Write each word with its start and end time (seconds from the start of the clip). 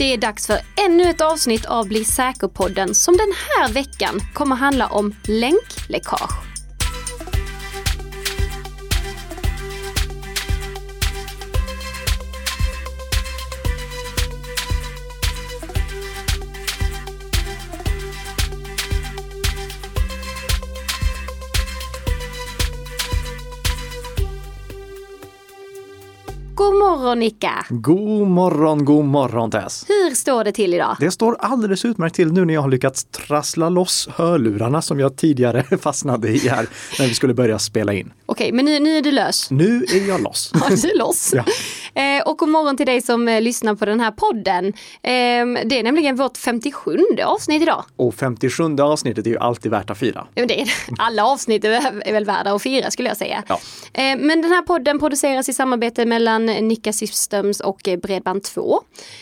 Det 0.00 0.12
är 0.12 0.18
dags 0.18 0.46
för 0.46 0.58
ännu 0.86 1.02
ett 1.02 1.20
avsnitt 1.20 1.64
av 1.64 1.88
Bli 1.88 2.04
säker-podden 2.04 2.94
som 2.94 3.16
den 3.16 3.32
här 3.48 3.72
veckan 3.72 4.20
kommer 4.34 4.56
handla 4.56 4.86
om 4.86 5.14
länkläckage. 5.24 6.49
God 27.10 27.16
morgon 27.16 27.26
Nicka! 27.26 27.66
God 27.68 28.28
morgon, 28.28 28.84
god 28.84 29.04
morgon 29.04 29.50
Tess! 29.50 29.84
Hur 29.88 30.14
står 30.14 30.44
det 30.44 30.52
till 30.52 30.74
idag? 30.74 30.96
Det 31.00 31.10
står 31.10 31.36
alldeles 31.40 31.84
utmärkt 31.84 32.16
till 32.16 32.32
nu 32.32 32.44
när 32.44 32.54
jag 32.54 32.60
har 32.60 32.68
lyckats 32.68 33.04
trassla 33.04 33.68
loss 33.68 34.08
hörlurarna 34.12 34.82
som 34.82 35.00
jag 35.00 35.16
tidigare 35.16 35.78
fastnade 35.80 36.28
i 36.28 36.48
här 36.48 36.66
när 36.98 37.06
vi 37.06 37.14
skulle 37.14 37.34
börja 37.34 37.58
spela 37.58 37.92
in. 37.92 38.12
Okej, 38.26 38.52
men 38.52 38.64
nu, 38.64 38.80
nu 38.80 38.96
är 38.96 39.02
du 39.02 39.12
lös. 39.12 39.50
Nu 39.50 39.84
är 39.84 40.08
jag 40.08 40.22
loss. 40.22 40.52
Ja, 40.60 40.76
du 40.82 40.90
är 40.90 40.98
loss. 40.98 41.32
Ja. 41.34 41.44
Eh, 41.94 42.22
och 42.26 42.38
god 42.38 42.48
morgon 42.48 42.76
till 42.76 42.86
dig 42.86 43.02
som 43.02 43.28
eh, 43.28 43.40
lyssnar 43.40 43.74
på 43.74 43.84
den 43.84 44.00
här 44.00 44.10
podden. 44.10 44.66
Eh, 44.66 45.66
det 45.68 45.78
är 45.78 45.82
nämligen 45.82 46.16
vårt 46.16 46.36
57 46.36 46.98
avsnitt 47.24 47.62
idag. 47.62 47.84
Och 47.96 48.14
57 48.14 48.64
avsnittet 48.80 49.26
är 49.26 49.30
ju 49.30 49.38
alltid 49.38 49.70
värt 49.70 49.90
att 49.90 49.98
fira. 49.98 50.26
Det 50.34 50.60
är, 50.60 50.68
alla 50.98 51.24
avsnitt 51.24 51.64
är, 51.64 52.02
är 52.08 52.12
väl 52.12 52.24
värda 52.24 52.52
att 52.52 52.62
fira 52.62 52.90
skulle 52.90 53.08
jag 53.08 53.16
säga. 53.16 53.42
Ja. 53.48 53.60
Eh, 53.92 54.18
men 54.18 54.42
den 54.42 54.50
här 54.50 54.62
podden 54.62 54.98
produceras 54.98 55.48
i 55.48 55.52
samarbete 55.52 56.06
mellan 56.06 56.46
Nika 56.46 56.92
Systems 56.92 57.60
och 57.60 57.88
eh, 57.88 57.98
Bredband2. 57.98 58.78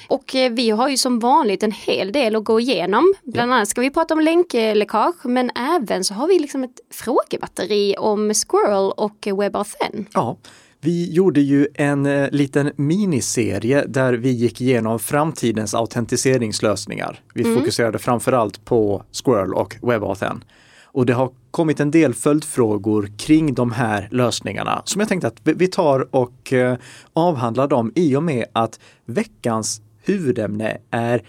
Och 0.08 0.34
eh, 0.34 0.52
vi 0.52 0.70
har 0.70 0.88
ju 0.88 0.96
som 0.96 1.18
vanligt 1.18 1.62
en 1.62 1.72
hel 1.72 2.12
del 2.12 2.36
att 2.36 2.44
gå 2.44 2.60
igenom. 2.60 3.14
Bland 3.22 3.52
annat 3.52 3.68
ska 3.68 3.80
vi 3.80 3.90
prata 3.90 4.14
om 4.14 4.20
länkläckage 4.20 5.24
men 5.24 5.50
även 5.56 6.04
så 6.04 6.14
har 6.14 6.28
vi 6.28 6.38
liksom 6.38 6.64
ett 6.64 6.80
frågebatteri 6.92 7.94
om 7.98 8.34
Squirrel 8.34 8.92
och 8.96 9.28
WebAuthn. 9.38 10.06
Ja, 10.12 10.36
vi 10.80 11.12
gjorde 11.12 11.40
ju 11.40 11.66
en 11.74 12.06
eh, 12.06 12.30
liten 12.30 12.70
miniserie 12.76 13.84
där 13.86 14.12
vi 14.12 14.30
gick 14.30 14.60
igenom 14.60 14.98
framtidens 14.98 15.74
autentiseringslösningar. 15.74 17.20
Vi 17.34 17.44
fokuserade 17.56 17.98
framförallt 17.98 18.64
på 18.64 19.02
Squirrel 19.24 19.54
och 19.54 19.76
WebAuthn. 19.82 20.44
Och 20.84 21.06
det 21.06 21.12
har 21.12 21.30
kommit 21.50 21.80
en 21.80 21.90
del 21.90 22.14
följdfrågor 22.14 23.10
kring 23.18 23.54
de 23.54 23.72
här 23.72 24.08
lösningarna 24.10 24.82
som 24.84 25.00
jag 25.00 25.08
tänkte 25.08 25.26
att 25.28 25.40
vi- 25.44 25.52
vi 25.52 25.68
tar 25.68 26.14
och 26.14 26.52
eh, 26.52 26.76
avhandlar 27.12 27.68
dem 27.68 27.92
i 27.94 28.16
och 28.16 28.22
med 28.22 28.44
att 28.52 28.80
veckans 29.06 29.80
huvudämne 30.04 30.78
är 30.90 31.22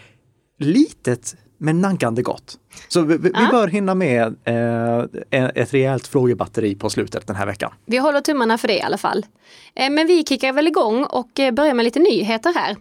litet 0.59 1.35
men 1.61 1.81
naggande 1.81 2.21
gott. 2.21 2.57
Så 2.87 3.01
vi, 3.01 3.17
vi 3.17 3.23
vi 3.23 3.31
Ja. 3.33 3.47
bör 3.51 3.67
hinna 3.67 3.95
med 3.95 4.35
eh, 4.43 5.49
ett 5.55 5.73
rejält 5.73 6.07
frågebatteri 6.07 6.75
på 6.75 6.89
slutet 6.89 7.27
den 7.27 7.35
här 7.35 7.45
veckan. 7.45 7.71
Vi 7.85 7.97
håller 7.97 8.21
tummarna 8.21 8.57
för 8.57 8.67
det 8.67 8.77
i 8.77 8.81
alla 8.81 8.97
fall. 8.97 9.25
Eh, 9.75 9.89
Men 9.89 10.07
vi 10.07 10.23
kickar 10.23 10.53
väl 10.53 10.67
igång 10.67 11.03
och 11.03 11.39
eh, 11.39 11.51
börjar 11.53 11.73
med 11.73 11.83
lite 11.85 11.99
nyheter 11.99 12.53
här. 12.55 12.75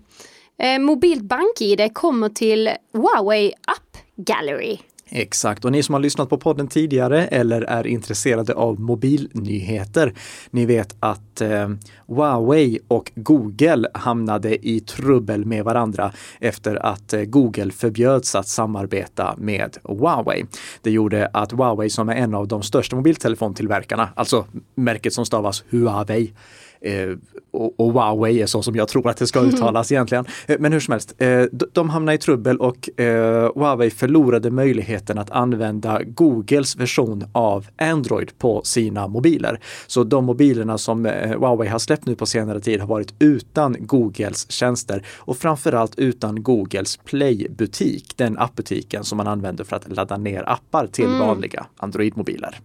Eh, 0.59 0.79
Mobilt 0.79 1.23
BankID 1.23 1.95
kommer 1.95 2.29
till 2.29 2.71
Huawei 2.93 3.53
App 3.67 3.97
Gallery. 4.17 4.79
Exakt, 5.11 5.65
och 5.65 5.73
ni 5.73 5.83
som 5.83 5.93
har 5.93 6.01
lyssnat 6.01 6.29
på 6.29 6.39
podden 6.39 6.69
tidigare 6.69 7.27
eller 7.27 7.63
är 7.63 7.87
intresserade 7.87 8.55
av 8.55 8.81
mobilnyheter, 8.81 10.15
ni 10.51 10.67
vet 10.67 10.97
att 11.01 11.41
eh, 11.41 11.69
Huawei 12.07 12.79
och 12.89 13.13
Google 13.15 13.89
hamnade 13.95 14.69
i 14.69 14.81
trubbel 14.81 15.45
med 15.45 15.65
varandra 15.65 16.13
efter 16.41 16.87
att 16.87 17.13
eh, 17.13 17.23
Google 17.23 17.71
förbjöds 17.71 18.35
att 18.35 18.49
samarbeta 18.49 19.35
med 19.39 19.77
Huawei. 19.85 20.45
Det 20.83 20.91
gjorde 20.91 21.31
att 21.33 21.53
Huawei 21.53 21.91
som 21.91 22.09
är 22.09 22.15
en 22.15 22.35
av 22.35 22.49
de 22.49 22.63
största 22.63 22.97
mobiltelefontillverkarna, 22.97 24.09
alltså 24.15 24.47
märket 24.75 25.13
som 25.13 25.27
stavas 25.27 25.65
Huawei, 25.71 26.33
och, 27.51 27.81
och 27.81 27.93
Huawei 27.93 28.43
är 28.43 28.47
så 28.47 28.63
som 28.63 28.77
jag 28.77 28.89
tror 28.89 29.09
att 29.09 29.17
det 29.17 29.27
ska 29.27 29.41
uttalas 29.41 29.93
egentligen. 29.93 30.25
Eh, 30.47 30.57
men 30.59 30.73
hur 30.73 30.81
som 30.81 30.93
helst, 30.93 31.15
eh, 31.19 31.43
de 31.73 31.91
hamnade 31.91 32.17
i 32.17 32.19
trubbel 32.19 32.57
och 32.57 33.01
eh, 33.01 33.51
Huawei 33.55 33.91
förlorade 33.91 34.51
möjligheten 34.51 35.19
att 35.19 35.31
använda 35.31 36.03
Googles 36.03 36.77
version 36.77 37.25
av 37.33 37.67
Android 37.77 38.39
på 38.39 38.63
sina 38.65 39.09
mobiler. 39.09 39.61
Så 39.87 40.05
de 40.05 40.25
mobilerna 40.25 40.79
som 40.79 41.07
eh, 41.07 41.29
Huawei 41.29 41.69
har 41.69 41.79
släppt 41.79 42.07
nu 42.07 42.15
på 42.15 42.27
senare 42.27 42.61
tid 42.61 42.81
har 42.81 42.89
varit 42.89 43.15
utan 43.19 43.77
Googles 43.81 44.51
tjänster 44.51 45.07
och 45.17 45.37
framförallt 45.37 45.99
utan 45.99 46.43
Googles 46.43 46.97
Play-butik, 46.97 48.13
den 48.17 48.39
appbutiken 48.39 49.05
som 49.05 49.17
man 49.17 49.27
använder 49.27 49.65
för 49.65 49.77
att 49.77 49.97
ladda 49.97 50.17
ner 50.17 50.49
appar 50.49 50.87
till 50.87 51.07
vanliga 51.07 51.67
Android-mobiler. 51.77 52.61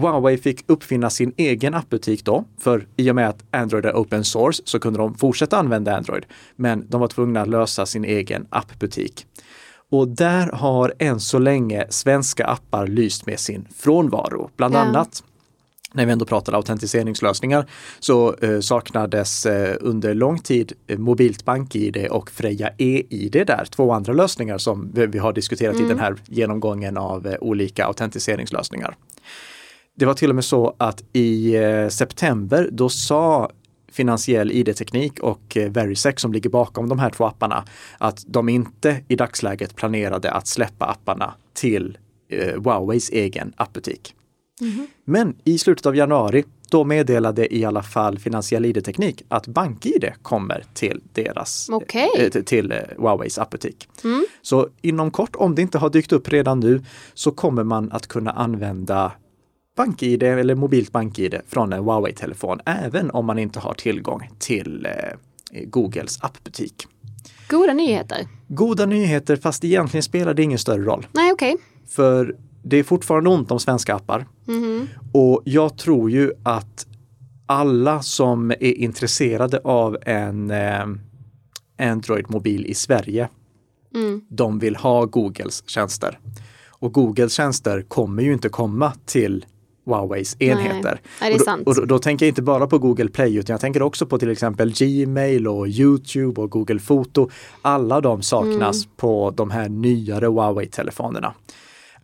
Huawei 0.00 0.38
fick 0.38 0.64
uppfinna 0.66 1.10
sin 1.10 1.32
egen 1.36 1.74
appbutik 1.74 2.24
då, 2.24 2.44
för 2.58 2.86
i 2.96 3.10
och 3.10 3.14
med 3.14 3.28
att 3.28 3.44
Android 3.50 3.84
är 3.84 3.92
open 3.92 4.24
source 4.24 4.62
så 4.66 4.78
kunde 4.78 4.98
de 4.98 5.14
fortsätta 5.14 5.56
använda 5.56 5.96
Android. 5.96 6.26
Men 6.56 6.86
de 6.88 7.00
var 7.00 7.08
tvungna 7.08 7.42
att 7.42 7.48
lösa 7.48 7.86
sin 7.86 8.04
egen 8.04 8.46
appbutik. 8.50 9.26
Och 9.90 10.08
där 10.08 10.50
har 10.52 10.94
än 10.98 11.20
så 11.20 11.38
länge 11.38 11.86
svenska 11.90 12.46
appar 12.46 12.86
lyst 12.86 13.26
med 13.26 13.40
sin 13.40 13.68
frånvaro. 13.76 14.50
Bland 14.56 14.74
Ja. 14.74 14.78
annat 14.78 15.22
när 15.92 16.06
vi 16.06 16.12
ändå 16.12 16.24
pratar 16.24 16.52
autentiseringslösningar 16.52 17.66
så 17.98 18.34
eh, 18.34 18.60
saknades 18.60 19.46
eh, 19.46 19.76
under 19.80 20.14
lång 20.14 20.38
tid 20.38 20.72
eh, 20.86 20.98
mobilt 20.98 21.44
bank-id 21.44 22.06
och 22.10 22.30
Freja 22.30 22.68
e-id 22.78 23.32
där, 23.32 23.64
två 23.70 23.92
andra 23.92 24.12
lösningar 24.12 24.58
som 24.58 24.90
vi, 24.94 25.06
vi 25.06 25.18
har 25.18 25.32
diskuterat 25.32 25.76
i 25.80 25.88
den 25.88 25.98
här 25.98 26.16
genomgången 26.26 26.96
av 26.96 27.26
eh, 27.26 27.34
olika 27.40 27.84
autentiseringslösningar. 27.84 28.96
Det 29.98 30.06
var 30.06 30.14
till 30.14 30.28
och 30.30 30.34
med 30.34 30.44
så 30.44 30.74
att 30.78 31.04
i 31.12 31.56
eh, 31.56 31.88
september 31.88 32.68
då 32.72 32.88
sa 32.88 33.50
Finansiell 33.92 34.52
ID-teknik 34.52 35.20
och 35.20 35.56
eh, 35.56 35.70
Verisec 35.70 36.20
som 36.20 36.32
ligger 36.32 36.50
bakom 36.50 36.88
de 36.88 36.98
här 36.98 37.10
två 37.10 37.24
apparna 37.24 37.64
att 37.98 38.24
de 38.26 38.48
inte 38.48 39.00
i 39.08 39.16
dagsläget 39.16 39.76
planerade 39.76 40.30
att 40.30 40.46
släppa 40.46 40.84
apparna 40.86 41.34
till 41.54 41.98
eh, 42.30 42.62
Huaweis 42.62 43.10
egen 43.10 43.52
appbutik. 43.56 44.14
Men 45.04 45.36
i 45.44 45.58
slutet 45.58 45.86
av 45.86 45.96
januari 45.96 46.44
då 46.70 46.84
meddelade 46.84 47.54
i 47.56 47.64
alla 47.64 47.82
fall 47.82 48.18
Finansiell 48.18 48.64
ID-teknik 48.64 49.22
att 49.28 49.46
BankID 49.46 50.12
kommer 50.22 50.64
till 50.74 51.00
deras 51.12 51.68
Okej. 51.72 52.08
eh, 52.18 52.28
till- 52.30 52.44
till 52.44 52.72
eh, 52.72 52.78
Huaweis 52.98 53.38
appbutik. 53.38 53.88
Så 54.42 54.68
inom 54.82 55.10
kort, 55.10 55.36
om 55.36 55.54
det 55.54 55.62
inte 55.62 55.78
har 55.78 55.90
dykt 55.90 56.12
upp 56.12 56.28
redan 56.28 56.60
nu, 56.60 56.84
så 57.14 57.30
kommer 57.30 57.64
man 57.64 57.92
att 57.92 58.06
kunna 58.06 58.30
använda 58.30 59.12
BankID 59.76 60.22
eller 60.22 60.54
mobilt 60.54 60.92
BankID 60.92 61.40
från 61.48 61.72
en 61.72 61.84
Huawei-telefon, 61.84 62.60
även 62.66 63.10
om 63.10 63.26
man 63.26 63.38
inte 63.38 63.60
har 63.60 63.74
tillgång 63.74 64.30
till 64.38 64.86
eh, 64.86 65.64
Googles 65.64 66.18
appbutik. 66.22 66.86
Goda 67.48 67.72
nyheter. 67.72 68.26
Goda 68.48 68.86
nyheter, 68.86 69.36
fast 69.36 69.64
egentligen 69.64 70.02
spelar 70.02 70.34
det 70.34 70.42
ingen 70.42 70.58
större 70.58 70.82
roll. 70.82 71.06
Nej, 71.12 71.32
okej. 71.32 71.56
För 71.88 72.36
det 72.62 72.76
är 72.76 72.82
fortfarande 72.82 73.30
ont 73.30 73.50
om 73.50 73.60
svenska 73.60 73.94
appar. 73.94 74.26
Och 75.12 75.42
jag 75.44 75.78
tror 75.78 76.10
ju 76.10 76.32
att 76.42 76.86
alla 77.46 78.02
som 78.02 78.50
är 78.50 78.62
intresserade 78.62 79.60
av 79.64 79.98
en 80.02 80.50
eh, 80.50 80.86
Android-mobil 81.78 82.66
i 82.66 82.74
Sverige, 82.74 83.28
de 84.28 84.58
vill 84.58 84.76
ha 84.76 85.04
Googles 85.04 85.68
tjänster. 85.68 86.18
Och 86.68 86.92
Googles 86.92 87.32
tjänster 87.32 87.82
kommer 87.82 88.22
ju 88.22 88.32
inte 88.32 88.48
komma 88.48 88.92
till 89.04 89.44
Huaweis 89.86 90.36
enheter. 90.38 91.00
Nej, 91.20 91.34
och 91.34 91.40
då. 91.46 91.62
Och 91.66 91.74
då, 91.74 91.84
då 91.84 91.98
tänker 91.98 92.26
jag 92.26 92.30
inte 92.30 92.42
bara 92.42 92.66
på 92.66 92.78
Google 92.78 93.08
Play 93.08 93.36
utan 93.36 93.54
jag 93.54 93.60
tänker 93.60 93.82
också 93.82 94.06
på 94.06 94.18
till 94.18 94.30
exempel 94.30 94.72
Gmail 94.72 95.48
och 95.48 95.68
Youtube 95.68 96.40
och 96.40 96.50
Google 96.50 96.78
Foto. 96.78 97.30
Alla 97.62 98.00
de 98.00 98.22
saknas 98.22 98.76
Mm. 98.76 98.88
på 98.96 99.32
de 99.36 99.50
här 99.50 99.68
nyare 99.68 100.26
Huawei-telefonerna. 100.26 101.34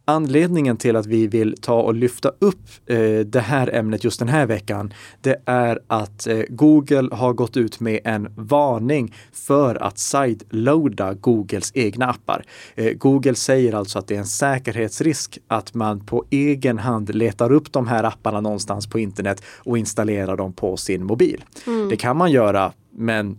Anledningen 0.04 0.76
till 0.76 0.96
att 0.96 1.06
vi 1.06 1.26
vill 1.26 1.54
ta 1.60 1.82
och 1.82 1.94
lyfta 1.94 2.32
upp 2.38 2.60
eh, 2.86 2.98
det 3.26 3.40
här 3.40 3.74
ämnet 3.74 4.04
just 4.04 4.18
den 4.18 4.28
här 4.28 4.46
veckan, 4.46 4.92
det 5.20 5.42
är 5.46 5.78
att 5.86 6.26
eh, 6.26 6.42
Google 6.48 7.08
har 7.12 7.32
gått 7.32 7.56
ut 7.56 7.80
med 7.80 8.00
en 8.04 8.28
varning 8.36 9.14
för 9.32 9.82
att 9.82 9.98
sideloada 9.98 11.14
Googles 11.14 11.72
egna 11.74 12.06
appar. 12.06 12.44
Eh, 12.74 12.92
Google 12.92 13.34
säger 13.34 13.72
alltså 13.74 13.98
att 13.98 14.06
det 14.06 14.14
är 14.14 14.18
en 14.18 14.26
säkerhetsrisk 14.26 15.38
att 15.48 15.74
man 15.74 16.06
på 16.06 16.24
egen 16.30 16.78
hand 16.78 17.14
letar 17.14 17.52
upp 17.52 17.72
de 17.72 17.86
här 17.86 18.04
apparna 18.04 18.40
någonstans 18.40 18.86
på 18.86 18.98
internet 18.98 19.42
och 19.58 19.78
installerar 19.78 20.36
dem 20.36 20.52
på 20.52 20.76
sin 20.76 21.04
mobil. 21.04 21.44
Det 21.90 21.96
kan 21.96 22.16
man 22.16 22.30
göra, 22.30 22.72
men 22.90 23.38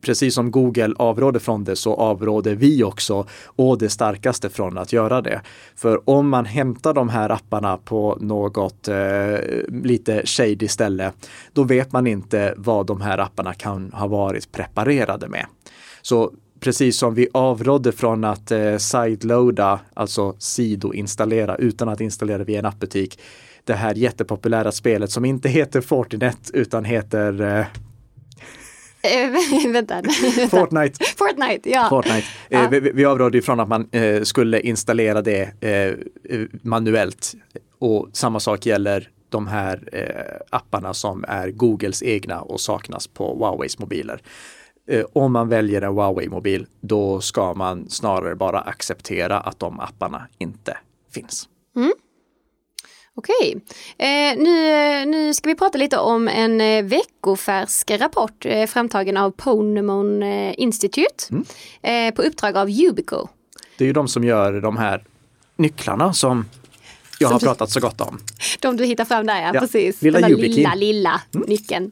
precis 0.00 0.34
som 0.34 0.50
Google 0.50 0.94
avråder 0.96 1.40
från 1.40 1.64
det 1.64 1.76
så 1.76 1.94
avråder 1.94 2.54
vi 2.54 2.82
också 2.82 3.26
och 3.46 3.78
det 3.78 3.88
starkaste 3.88 4.50
från 4.50 4.78
att 4.78 4.92
göra 4.92 5.22
det. 5.22 5.40
För 5.76 6.10
om 6.10 6.28
man 6.28 6.44
hämtar 6.44 6.94
de 6.94 7.08
här 7.08 7.30
apparna 7.30 7.76
på 7.76 8.18
något 8.20 8.88
eh, 8.88 9.36
lite 9.68 10.22
shady 10.26 10.68
ställe, 10.68 11.12
då 11.52 11.62
vet 11.62 11.92
man 11.92 12.06
inte 12.06 12.54
vad 12.56 12.86
de 12.86 13.00
här 13.00 13.18
apparna 13.18 13.54
kan 13.54 13.92
ha 13.92 14.06
varit 14.06 14.52
preparerade 14.52 15.28
med. 15.28 15.46
Så 16.02 16.32
precis 16.60 16.98
som 16.98 17.14
vi 17.14 17.28
avrådde 17.34 17.92
från 17.92 18.24
att 18.24 18.50
eh, 18.50 18.76
sideloada, 18.76 19.80
alltså 19.94 20.34
sidoinstallera 20.38 21.56
utan 21.56 21.88
att 21.88 22.00
installera 22.00 22.44
via 22.44 22.58
en 22.58 22.66
appbutik, 22.66 23.20
det 23.64 23.74
här 23.74 23.94
jättepopulära 23.94 24.72
spelet 24.72 25.10
som 25.10 25.24
inte 25.24 25.48
heter 25.48 25.80
Fortinet 25.80 26.50
utan 26.54 26.84
heter 26.84 27.40
eh, 27.40 27.66
Eh, 29.02 29.72
vänta. 29.72 30.02
Fortnite. 30.50 31.04
Fortnite, 31.16 31.70
ja. 31.70 31.86
Fortnite. 31.88 32.26
Eh, 32.50 32.70
vi, 32.70 32.80
vi 32.80 33.04
avrådde 33.04 33.38
ifrån 33.38 33.60
att 33.60 33.68
man 33.68 33.88
eh, 33.92 34.22
skulle 34.22 34.60
installera 34.60 35.22
det 35.22 35.64
eh, 35.64 35.94
manuellt. 36.62 37.32
Och 37.78 38.08
samma 38.12 38.40
sak 38.40 38.66
gäller 38.66 39.10
de 39.28 39.46
här 39.46 39.88
eh, 39.92 40.40
apparna 40.50 40.94
som 40.94 41.24
är 41.28 41.50
Googles 41.50 42.02
egna 42.02 42.40
och 42.40 42.60
saknas 42.60 43.06
på 43.06 43.34
Huaweis 43.34 43.78
mobiler. 43.78 44.22
Om 45.12 45.32
man 45.32 45.48
väljer 45.48 45.82
en 45.82 45.92
Huawei-mobil, 45.92 46.66
då 46.80 47.20
ska 47.20 47.54
man 47.54 47.90
snarare 47.90 48.36
bara 48.36 48.60
acceptera 48.60 49.40
att 49.40 49.58
de 49.58 49.80
apparna 49.80 50.28
inte 50.38 50.76
finns. 51.14 51.48
Okej, 53.14 53.60
eh, 53.98 54.38
nu, 54.38 55.04
nu 55.06 55.34
ska 55.34 55.48
vi 55.48 55.54
prata 55.54 55.78
lite 55.78 55.98
om 55.98 56.28
en 56.28 56.60
eh, 56.60 56.84
veckofärsk 56.84 57.90
rapport 57.90 58.46
eh, 58.46 58.66
framtagen 58.66 59.16
av 59.16 59.30
Ponemon 59.30 60.22
eh, 60.22 60.54
Institute 60.58 61.42
eh, 61.82 62.14
på 62.14 62.22
uppdrag 62.22 62.56
av 62.56 62.68
Ubico. 62.68 63.28
Det 63.78 63.84
är 63.84 63.86
ju 63.86 63.92
de 63.92 64.08
som 64.08 64.24
gör 64.24 64.60
de 64.60 64.76
här 64.76 65.04
nycklarna 65.56 66.12
som 66.12 66.44
jag 67.22 67.28
har 67.28 67.38
pratat 67.38 67.70
så 67.70 67.80
gott 67.80 68.00
om. 68.00 68.20
De 68.60 68.76
du 68.76 68.84
hittar 68.84 69.04
fram 69.04 69.26
där, 69.26 69.40
ja, 69.42 69.50
Ja, 69.54 69.60
precis. 69.60 70.02
lilla 70.02 70.20
Den 70.20 70.30
där 70.30 70.36
lilla, 70.48 70.74
lilla 70.74 71.20
nyckeln. 71.32 71.90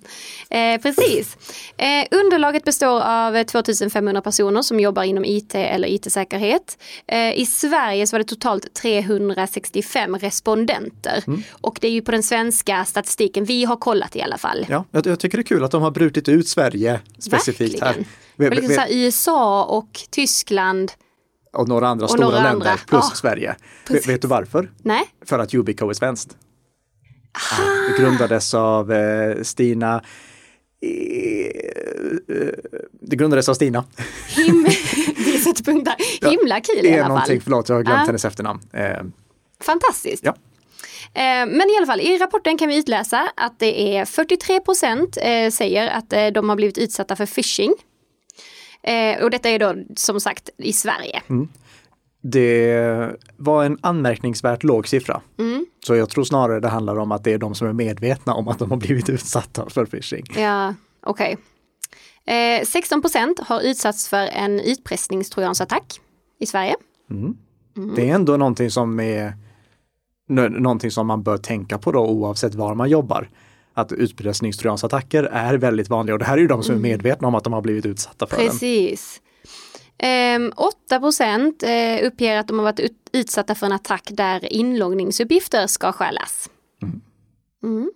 Eh, 0.51 0.81
precis. 0.83 1.37
Eh, 1.77 2.07
underlaget 2.19 2.65
består 2.65 3.01
av 3.01 3.37
eh, 3.37 3.43
2500 3.47 4.21
personer 4.23 4.63
som 4.63 4.81
jobbar 4.81 5.03
inom 5.03 5.25
IT 5.25 5.55
eller 5.55 5.89
IT-säkerhet. 5.89 6.79
Eh, 7.07 7.39
I 7.41 7.47
Sverige 7.47 8.07
så 8.07 8.15
var 8.15 8.19
det 8.19 8.25
totalt 8.29 8.75
365 8.75 10.17
respondenter. 10.17 11.25
Och 11.51 11.79
det 11.81 11.87
är 11.89 11.93
ju 11.93 12.03
på 12.03 12.11
den 12.11 12.23
svenska 12.23 12.85
statistiken 12.85 13.45
vi 13.45 13.65
har 13.65 13.77
kollat 13.77 14.17
i 14.17 14.23
alla 14.23 14.39
fall. 14.39 14.67
Ja, 14.69 14.85
jag, 14.91 15.07
jag 15.07 15.21
tycker 15.21 15.39
det 15.39 15.43
är 15.43 15.47
kul 15.47 15.65
att 15.65 15.71
de 15.71 15.83
har 15.83 15.91
brutit 15.91 16.29
ut 16.29 16.49
Sverige 16.49 17.01
specifikt 17.19 17.81
här. 17.81 17.87
Verkligen. 17.89 18.07
Vi- 18.37 18.45
Det 18.45 18.49
var 18.49 18.57
liksom 18.57 18.77
här, 18.79 18.89
USA 19.05 19.65
och 19.65 20.01
Tyskland. 20.11 20.93
Och 21.53 21.69
några 21.69 21.89
andra 21.89 22.05
och 22.05 22.11
stora 22.11 22.25
några 22.25 22.43
länder 22.43 22.71
andra. 22.71 22.77
plus 22.87 23.05
Ja, 23.11 23.15
Sverige. 23.15 23.57
precis. 23.87 24.09
Vet 24.09 24.23
du 24.23 24.29
varför? 24.29 24.71
Nej, 24.83 25.03
För 25.27 25.39
att 25.39 25.55
Ubico 25.55 25.89
är 25.91 25.95
svenskt. 25.95 26.37
Ja, 27.33 27.65
det 27.97 28.03
grundades 28.03 28.55
av 28.55 28.93
eh, 28.93 29.43
Stina 29.43 30.03
eh, 30.83 31.47
eh, 32.37 32.53
det 33.03 33.17
grundades 33.17 33.49
av 33.49 33.55
Stina. 33.55 33.85
him 34.37 34.65
vi 35.17 35.39
sätter 35.39 35.65
punkt 35.65 35.85
där. 36.21 36.31
Himla 36.31 36.61
kul 36.61 36.87
i 36.87 36.93
alla 36.93 36.99
fall. 37.03 37.09
någonting, 37.09 37.41
förlåt 37.41 37.69
jag 37.69 37.77
har 37.77 37.83
glömt 37.83 37.99
Ja. 38.01 38.07
hennes 38.07 38.25
efternamn. 38.25 38.61
Eh, 38.73 39.03
Fantastiskt. 39.63 40.25
ja. 40.25 40.35
Men 41.47 41.61
i 41.71 41.77
alla 41.77 41.87
fall, 41.87 42.01
i 42.01 42.19
rapporten 42.19 42.59
kan 42.59 42.69
vi 42.69 42.77
utläsa 42.79 43.29
att 43.37 43.59
det 43.59 43.97
är 43.99 44.05
43 44.05 44.61
procent 44.61 45.19
säger 45.53 45.89
att 45.89 46.35
de 46.35 46.49
har 46.49 46.57
blivit 46.57 46.79
utsatta 46.79 47.17
för 47.17 47.27
phishing. 47.27 47.75
Eh, 48.83 49.23
Och 49.25 49.31
detta 49.31 49.49
är 49.49 49.59
då 49.59 49.75
som 49.97 50.21
sagt 50.21 50.51
i 50.59 50.73
Sverige. 50.73 51.23
Mm. 51.29 51.49
Det 52.23 53.17
var 53.37 53.65
en 53.65 53.79
anmärkningsvärt 53.81 54.63
låg 54.63 54.89
siffra. 54.89 55.21
Mm. 55.39 55.67
Så 55.87 55.95
jag 55.97 56.09
tror 56.11 56.25
snarare 56.25 56.61
det 56.61 56.69
handlar 56.69 56.97
om 56.97 57.13
att 57.13 57.25
det 57.25 57.33
är 57.33 57.39
de 57.39 57.55
som 57.55 57.69
är 57.69 57.73
medvetna 57.73 58.35
om 58.35 58.49
att 58.49 58.59
de 58.59 58.71
har 58.71 58.79
blivit 58.79 59.09
utsatta 59.11 59.71
för 59.71 59.85
phishing. 59.87 60.25
Ja, 60.37 60.75
okej. 61.03 61.37
Eh, 62.27 62.65
16 62.67 63.01
procent 63.03 63.41
har 63.41 63.61
utsatts 63.61 64.09
för 64.09 64.27
en 64.27 64.61
utpressningstrojansattack 64.61 66.01
i 66.39 66.47
Sverige. 66.47 66.75
Mm. 67.11 67.37
Det 67.97 68.11
är 68.11 68.15
ändå 68.15 68.37
någonting 68.37 68.71
som 68.71 69.01
är 69.01 69.33
nå- 70.29 70.49
någonting 70.49 70.91
som 70.91 71.07
man 71.07 71.23
bör 71.23 71.37
tänka 71.39 71.79
på 71.79 71.93
då 71.93 72.07
oavsett 72.07 72.55
var 72.55 72.75
man 72.75 72.91
jobbar. 72.91 73.29
Att 73.75 73.93
utpressningstrojansattacker 73.93 75.23
är 75.25 75.55
väldigt 75.55 75.89
vanliga 75.89 76.15
och 76.15 76.19
det 76.19 76.25
här 76.25 76.37
är 76.37 76.41
ju 76.41 76.47
de 76.47 76.63
som 76.63 76.75
är 76.75 76.79
medvetna 76.79 77.29
om 77.29 77.35
att 77.35 77.45
de 77.45 77.53
har 77.53 77.61
blivit 77.63 77.87
utsatta 77.87 78.27
för 78.27 78.37
den. 78.37 78.43
Mm. 78.47 78.53
Precis. 78.53 79.21
Ehm, 79.99 80.53
8 80.57 81.01
procent 81.01 81.63
eh, 81.63 82.07
uppger 82.07 82.37
att 82.39 82.49
de 82.49 82.59
har 82.59 82.65
varit 82.65 82.81
ut- 82.81 83.09
utsatta 83.13 83.55
för 83.55 83.67
en 83.67 83.73
attack 83.73 84.09
där 84.11 84.53
inloggningsuppgifter 84.53 85.67
ska 85.67 85.93
stjälas. 85.93 86.51
Mm. 87.63 87.91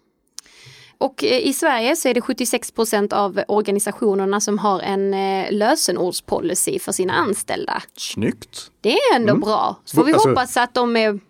Och 0.98 1.24
eh, 1.24 1.46
i 1.46 1.52
Sverige 1.52 1.96
så 1.96 2.08
är 2.08 2.14
det 2.14 2.20
76 2.20 2.70
procent 2.70 3.12
av 3.12 3.40
organisationerna 3.48 4.40
som 4.40 4.58
har 4.58 4.80
en 4.80 5.14
eh, 5.14 5.52
lösenordspolicy 5.52 6.78
för 6.78 6.92
sina 6.92 7.12
anställda. 7.12 7.82
Snyggt! 7.96 8.70
Det 8.80 8.92
är 8.92 9.16
ändå 9.16 9.36
bra. 9.36 9.76
Så 9.84 9.96
får 9.96 10.04
vi 10.04 10.12
Alltså- 10.12 10.28
hoppas 10.28 10.56
att 10.56 10.74
de 10.74 10.96
är, 10.96 11.20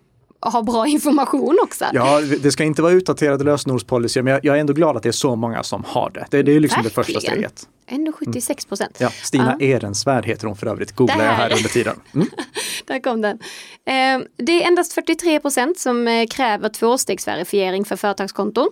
har 0.49 0.63
bra 0.63 0.87
information 0.87 1.59
också. 1.63 1.85
Ja, 1.93 2.21
det 2.21 2.51
ska 2.51 2.63
inte 2.63 2.81
vara 2.81 2.93
utdaterade 2.93 3.43
lösenordspolicyer 3.43 4.23
men 4.23 4.33
jag, 4.33 4.45
jag 4.45 4.55
är 4.55 4.59
ändå 4.59 4.73
glad 4.73 4.97
att 4.97 5.03
det 5.03 5.09
är 5.09 5.13
så 5.13 5.35
många 5.35 5.63
som 5.63 5.83
har 5.87 6.09
det. 6.09 6.25
Det, 6.31 6.43
det 6.43 6.51
är 6.55 6.59
liksom 6.59 6.83
det 6.83 6.89
första 6.89 7.13
Verkligen. 7.13 7.35
steget. 7.35 7.67
Ändå 7.87 8.11
76 8.11 8.65
procent. 8.65 8.97
Ja, 8.99 9.09
Stina 9.09 9.57
Ehrensvärd 9.59 10.25
heter 10.25 10.47
hon 10.47 10.55
för 10.57 10.67
övrigt, 10.67 10.91
googlar 10.91 11.25
jag 11.25 11.33
här 11.33 11.53
under 11.57 11.69
tiden. 11.69 11.99
Mm. 12.13 12.27
Där 12.85 12.99
kom 12.99 13.21
den. 13.21 13.39
Eh, 13.85 14.27
det 14.37 14.63
är 14.63 14.67
endast 14.67 14.93
43 14.93 15.39
procent 15.39 15.79
som 15.79 16.07
eh, 16.07 16.27
kräver 16.27 16.69
tvåstegsverifiering 16.69 17.85
för 17.85 17.95
företagskonton. 17.95 18.67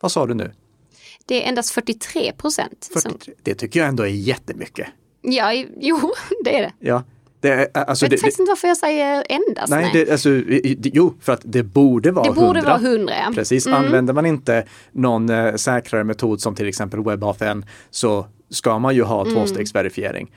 Vad 0.00 0.12
sa 0.12 0.26
du 0.26 0.34
nu? 0.34 0.52
Det 1.26 1.44
är 1.44 1.48
endast 1.48 1.70
43 1.70 2.32
procent. 2.32 2.90
Som, 2.92 3.12
43. 3.12 3.34
Det 3.42 3.54
tycker 3.54 3.80
jag 3.80 3.88
ändå 3.88 4.02
är 4.02 4.08
jättemycket. 4.08 4.88
ja, 5.22 5.52
jo, 5.80 6.12
det 6.44 6.58
är 6.58 6.62
det. 6.62 6.72
Ja, 6.78 7.02
är, 7.52 7.68
alltså 7.74 8.04
Jag 8.04 8.10
det, 8.10 8.14
vet 8.14 8.20
faktiskt 8.20 8.40
inte 8.40 8.50
varför 8.50 8.68
jag 8.68 8.76
säger 8.76 9.24
endast. 9.28 9.70
nej, 9.70 9.90
nej. 9.94 10.04
det, 10.04 10.12
alltså, 10.12 10.28
jo, 10.82 11.14
för 11.20 11.32
att 11.32 11.40
det 11.44 11.62
borde 11.62 12.10
vara 12.10 12.28
det 12.28 12.34
borde 12.34 12.58
100. 12.58 12.62
vara 12.70 12.80
100. 12.92 13.14
ja. 13.26 13.32
Precis, 13.34 13.66
Mm. 13.66 13.84
använder 13.84 14.14
man 14.14 14.26
inte 14.26 14.64
någon 14.92 15.28
eh, 15.30 15.54
säkrare 15.54 16.04
metod 16.04 16.40
som 16.40 16.54
till 16.54 16.68
exempel 16.68 17.00
WebAuthn 17.04 17.64
så 17.90 18.26
ska 18.50 18.78
man 18.78 18.94
ju 18.94 19.02
ha 19.02 19.22
Mm. 19.22 19.34
tvåstegsverifiering. 19.34 20.30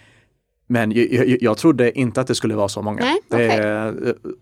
Men 0.70 0.92
jag, 0.92 1.06
jag, 1.14 1.38
jag 1.42 1.58
trodde 1.58 2.00
inte 2.00 2.22
att 2.22 2.28
det 2.28 2.36
skulle 2.36 2.56
vara 2.56 2.68
så 2.70 2.82
många. 2.82 3.02
Nej, 3.04 3.20
det, 3.30 3.36
okej. 3.36 3.48
är, 3.60 3.94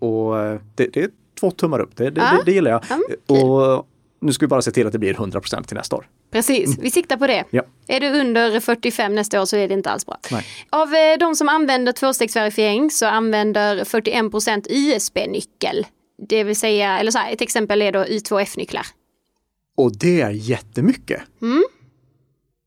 och 0.03 0.59
det, 0.75 0.87
det 0.93 1.03
är 1.03 1.09
två 1.39 1.51
tummar 1.51 1.79
upp, 1.79 1.95
det, 1.95 2.09
det, 2.09 2.21
Ja. 2.21 2.37
det, 2.37 2.43
det 2.45 2.51
gillar 2.51 2.71
jag. 2.71 2.83
Kul. 2.83 3.37
och 3.39 3.87
nu 4.25 4.33
ska 4.33 4.45
vi 4.45 4.47
bara 4.47 4.61
se 4.61 4.71
till 4.71 4.87
att 4.87 4.93
det 4.93 4.99
blir 4.99 5.13
100% 5.13 5.63
till 5.63 5.77
nästa 5.77 5.95
år. 5.95 6.07
Precis, 6.31 6.77
vi 6.79 6.91
siktar 6.91 7.17
på 7.17 7.27
det. 7.27 7.33
Mm. 7.33 7.47
Ja. 7.49 7.63
Är 7.87 7.99
du 7.99 8.19
under 8.19 8.59
45 8.59 9.15
nästa 9.15 9.41
år 9.41 9.45
så 9.45 9.57
är 9.57 9.67
det 9.67 9.73
inte 9.73 9.89
alls 9.89 10.05
bra. 10.05 10.17
Nej. 10.31 10.45
Av 10.69 10.93
eh, 10.93 11.17
de 11.19 11.35
som 11.35 11.49
använder 11.49 11.91
tvåstegsverifiering 11.91 12.91
så 12.91 13.05
använder 13.05 13.83
41 13.83 14.31
procent 14.31 14.67
USB-nyckel. 14.69 15.85
Det 16.27 16.43
vill 16.43 16.55
säga, 16.55 16.99
eller 16.99 17.11
så 17.11 17.17
här, 17.17 17.33
ett 17.33 17.41
exempel 17.41 17.81
är 17.81 17.91
då 17.91 18.03
I2F-nycklar. 18.03 18.85
Och 19.77 19.97
det 19.97 20.21
är 20.21 20.29
jättemycket. 20.29 21.21
Mm. 21.41 21.63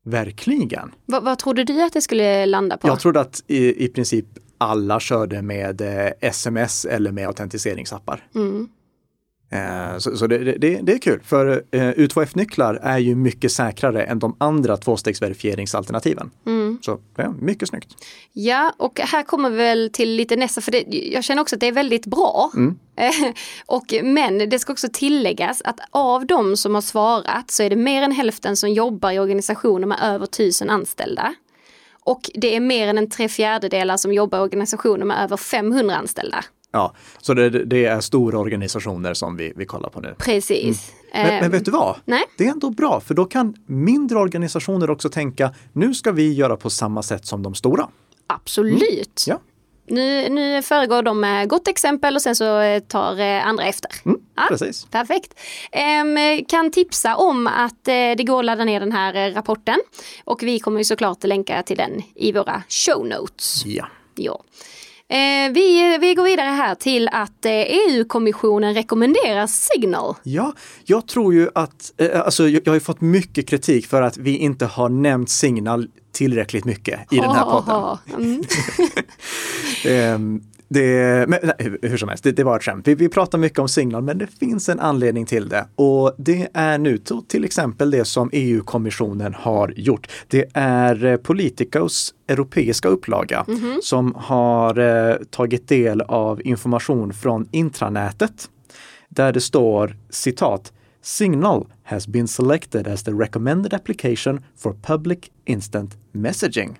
Verkligen. 0.05 0.91
Vad, 1.05 1.23
vad 1.23 1.39
trodde 1.39 1.63
du 1.63 1.81
att 1.81 1.93
det 1.93 2.01
skulle 2.01 2.45
landa 2.45 2.77
på? 2.77 2.87
Jag 2.87 2.99
trodde 2.99 3.19
att 3.19 3.43
i, 3.47 3.85
i 3.85 3.87
princip 3.87 4.25
alla 4.57 4.99
körde 4.99 5.41
med 5.41 5.81
eh, 5.81 6.11
sms 6.21 6.85
eller 6.85 7.11
med 7.11 7.27
autentiseringsappar. 7.27 8.27
Mm. 8.35 8.69
Eh, 9.51 9.97
så 9.97 10.17
så 10.17 10.27
det, 10.27 10.37
det, 10.37 10.79
det 10.81 10.93
är 10.93 10.97
kul, 10.97 11.19
för 11.23 11.63
eh, 11.71 11.81
U2F-nycklar 11.81 12.79
är 12.81 12.97
ju 12.97 13.15
mycket 13.15 13.51
säkrare 13.51 14.03
än 14.03 14.19
de 14.19 14.35
andra 14.37 14.77
tvåstegsverifieringsalternativen. 14.77 16.31
Mm. 16.45 16.77
Så 16.81 16.99
ja, 17.15 17.33
mycket 17.39 17.69
snyggt. 17.69 17.89
Ja, 18.33 18.73
och 18.77 18.99
här 18.99 19.23
kommer 19.23 19.49
vi 19.49 19.57
väl 19.57 19.89
till 19.93 20.09
lite 20.09 20.35
nästa, 20.35 20.61
för 20.61 20.71
det, 20.71 20.83
jag 21.13 21.23
känner 21.23 21.41
också 21.41 21.55
att 21.55 21.59
det 21.59 21.67
är 21.67 21.71
väldigt 21.71 22.05
bra. 22.05 22.51
Eh, 22.95 23.31
och, 23.65 23.93
men 24.03 24.49
det 24.49 24.59
ska 24.59 24.73
också 24.73 24.87
tilläggas 24.93 25.61
att 25.65 25.79
av 25.91 26.25
de 26.25 26.57
som 26.57 26.75
har 26.75 26.81
svarat 26.81 27.51
så 27.51 27.63
är 27.63 27.69
det 27.69 27.75
mer 27.75 28.01
än 28.01 28.11
hälften 28.11 28.55
som 28.55 28.69
jobbar 28.69 29.11
i 29.11 29.19
organisationer 29.19 29.87
med 29.87 29.99
över 30.03 30.25
tusen 30.25 30.69
anställda. 30.69 31.33
Och 32.01 32.31
det 32.33 32.55
är 32.55 32.59
mer 32.59 32.87
än 32.87 32.97
en 32.97 33.09
tre 33.09 33.29
fjärdedelar 33.29 33.97
som 33.97 34.13
jobbar 34.13 34.37
i 34.37 34.41
organisationer 34.41 35.05
med 35.05 35.23
över 35.23 35.37
500 35.37 35.95
anställda. 35.95 36.43
Ja, 36.71 36.93
så 37.21 37.33
det, 37.33 37.49
det 37.49 37.85
är 37.85 37.99
stora 37.99 38.39
organisationer 38.39 39.13
som 39.13 39.37
vi, 39.37 39.53
vi 39.55 39.65
kollar 39.65 39.89
på 39.89 39.99
nu. 40.01 40.15
Precis. 40.17 40.91
Men, 41.13 41.27
men 41.27 41.43
Eh, 41.43 41.49
vet 41.49 41.65
du 41.65 41.71
vad? 41.71 41.95
nej. 42.05 42.23
Det 42.37 42.45
är 42.47 42.51
ändå 42.51 42.69
bra, 42.69 42.99
för 42.99 43.13
då 43.13 43.25
kan 43.25 43.55
mindre 43.65 44.19
organisationer 44.19 44.89
också 44.89 45.09
tänka, 45.09 45.53
nu 45.73 45.93
ska 45.93 46.11
vi 46.11 46.33
göra 46.33 46.57
på 46.57 46.69
samma 46.69 47.03
sätt 47.03 47.25
som 47.25 47.43
de 47.43 47.55
stora. 47.55 47.87
Absolut. 48.27 49.23
Ja. 49.27 49.39
Nu, 49.91 50.29
nu 50.29 50.61
föregår 50.61 51.01
de 51.03 51.19
med 51.19 51.49
gott 51.49 51.67
exempel 51.67 52.15
och 52.15 52.21
sen 52.21 52.35
så 52.35 52.59
eh, 52.59 52.79
tar 52.79 53.19
eh, 53.19 53.47
andra 53.47 53.63
efter. 53.65 53.91
Mm, 54.05 54.19
Ja. 54.35 54.43
Precis. 54.49 54.85
Perfekt. 54.85 55.33
Ehm, 55.71 56.45
kan 56.47 56.71
tipsa 56.71 57.15
om 57.15 57.47
att 57.47 57.87
eh, 57.87 57.93
det 58.17 58.23
går 58.27 58.39
att 58.39 58.45
ladda 58.45 58.65
ner 58.65 58.79
den 58.79 58.91
här 58.91 59.31
rapporten 59.31 59.79
och 60.23 60.43
vi 60.43 60.59
kommer 60.59 60.77
ju 60.77 60.83
såklart 60.83 61.23
länka 61.23 61.63
till 61.63 61.77
den 61.77 62.01
i 62.15 62.31
våra 62.31 62.63
show 62.69 63.05
notes. 63.07 63.65
Ja. 63.65 63.87
Ja. 64.15 64.43
Eh, 65.11 65.51
vi, 65.53 65.97
vi 66.01 66.13
går 66.13 66.23
vidare 66.23 66.47
här 66.47 66.75
till 66.75 67.09
att 67.11 67.45
eh, 67.45 67.51
EU-kommissionen 67.51 68.73
rekommenderar 68.73 69.47
Signal. 69.47 70.15
Ja, 70.23 70.53
jag 70.85 71.07
tror 71.07 71.33
ju 71.33 71.49
att, 71.55 71.93
eh, 71.97 72.21
alltså 72.21 72.49
jag, 72.49 72.61
jag 72.65 72.73
har 72.73 72.79
fått 72.79 73.01
mycket 73.01 73.47
kritik 73.47 73.87
för 73.87 74.01
att 74.01 74.17
vi 74.17 74.37
inte 74.37 74.65
har 74.65 74.89
nämnt 74.89 75.29
Signal 75.29 75.87
tillräckligt 76.11 76.65
mycket 76.65 77.13
i 77.13 77.17
den 77.17 77.31
här 77.31 77.45
podden. 77.45 77.97
Mm. 78.17 78.43
Det, 80.71 81.29
men, 81.29 81.39
nej, 81.43 81.77
hur- 81.81 81.97
som 81.97 82.09
helst, 82.09 82.23
det, 82.23 82.31
det 82.31 82.43
var 82.43 82.55
ett 82.57 82.63
skämt. 82.63 82.87
Vi, 82.87 82.95
vi 82.95 83.09
pratar 83.09 83.37
mycket 83.37 83.59
om 83.59 83.69
Signal, 83.69 84.03
men 84.03 84.17
det 84.17 84.27
finns 84.27 84.69
en 84.69 84.79
anledning 84.79 85.25
till 85.25 85.49
det. 85.49 85.67
Och 85.75 86.15
det 86.17 86.47
är 86.53 86.77
nu 86.77 86.97
till 87.27 87.45
exempel 87.45 87.91
det 87.91 88.05
som 88.05 88.29
EU-kommissionen 88.33 89.33
har 89.33 89.73
gjort. 89.75 90.07
Det 90.27 90.45
är 90.53 91.05
eh, 91.05 91.17
Politicos 91.17 92.13
europeiska 92.27 92.87
upplaga 92.87 93.45
som 93.81 94.15
har 94.17 94.79
eh, 94.79 95.15
tagit 95.29 95.67
del 95.67 96.01
av 96.01 96.41
information 96.47 97.13
från 97.13 97.47
intranätet 97.51 98.49
där 99.09 99.33
det 99.33 99.41
står 99.41 99.97
citat 100.09 100.73
Signal 101.01 101.67
has 101.83 102.07
been 102.07 102.27
selected 102.27 102.87
as 102.87 103.03
the 103.03 103.11
recommended 103.11 103.73
application 103.73 104.43
for 104.57 104.73
public 104.73 105.19
instant 105.45 105.97
messaging. 106.11 106.79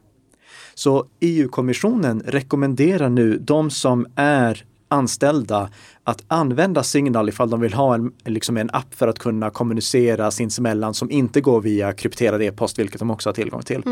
Så 0.74 1.06
EU-kommissionen 1.20 2.24
rekommenderar 2.25 3.10
nu 3.10 3.38
de 3.38 3.70
som 3.70 4.08
är 4.15 4.65
anställda 4.89 5.70
att 6.03 6.24
använda 6.27 6.84
Signal 6.84 7.29
ifall 7.29 7.50
de 7.50 7.62
vill 7.62 7.74
ha 7.74 7.96
en, 7.96 8.12
liksom 8.25 8.58
en 8.58 8.70
app 8.74 8.96
för 8.96 9.08
att 9.08 9.20
kunna 9.20 9.50
kommunicera 9.50 10.32
sinsemellan 10.32 10.94
som 10.94 11.12
inte 11.12 11.41
går 11.41 11.62
via 11.62 11.94
krypterad 11.94 12.41
e-post, 12.41 12.79
vilket 12.79 13.00
de 13.00 13.12
också 13.12 13.29
har 13.29 13.34
tillgång 13.34 13.62
till. 13.62 13.84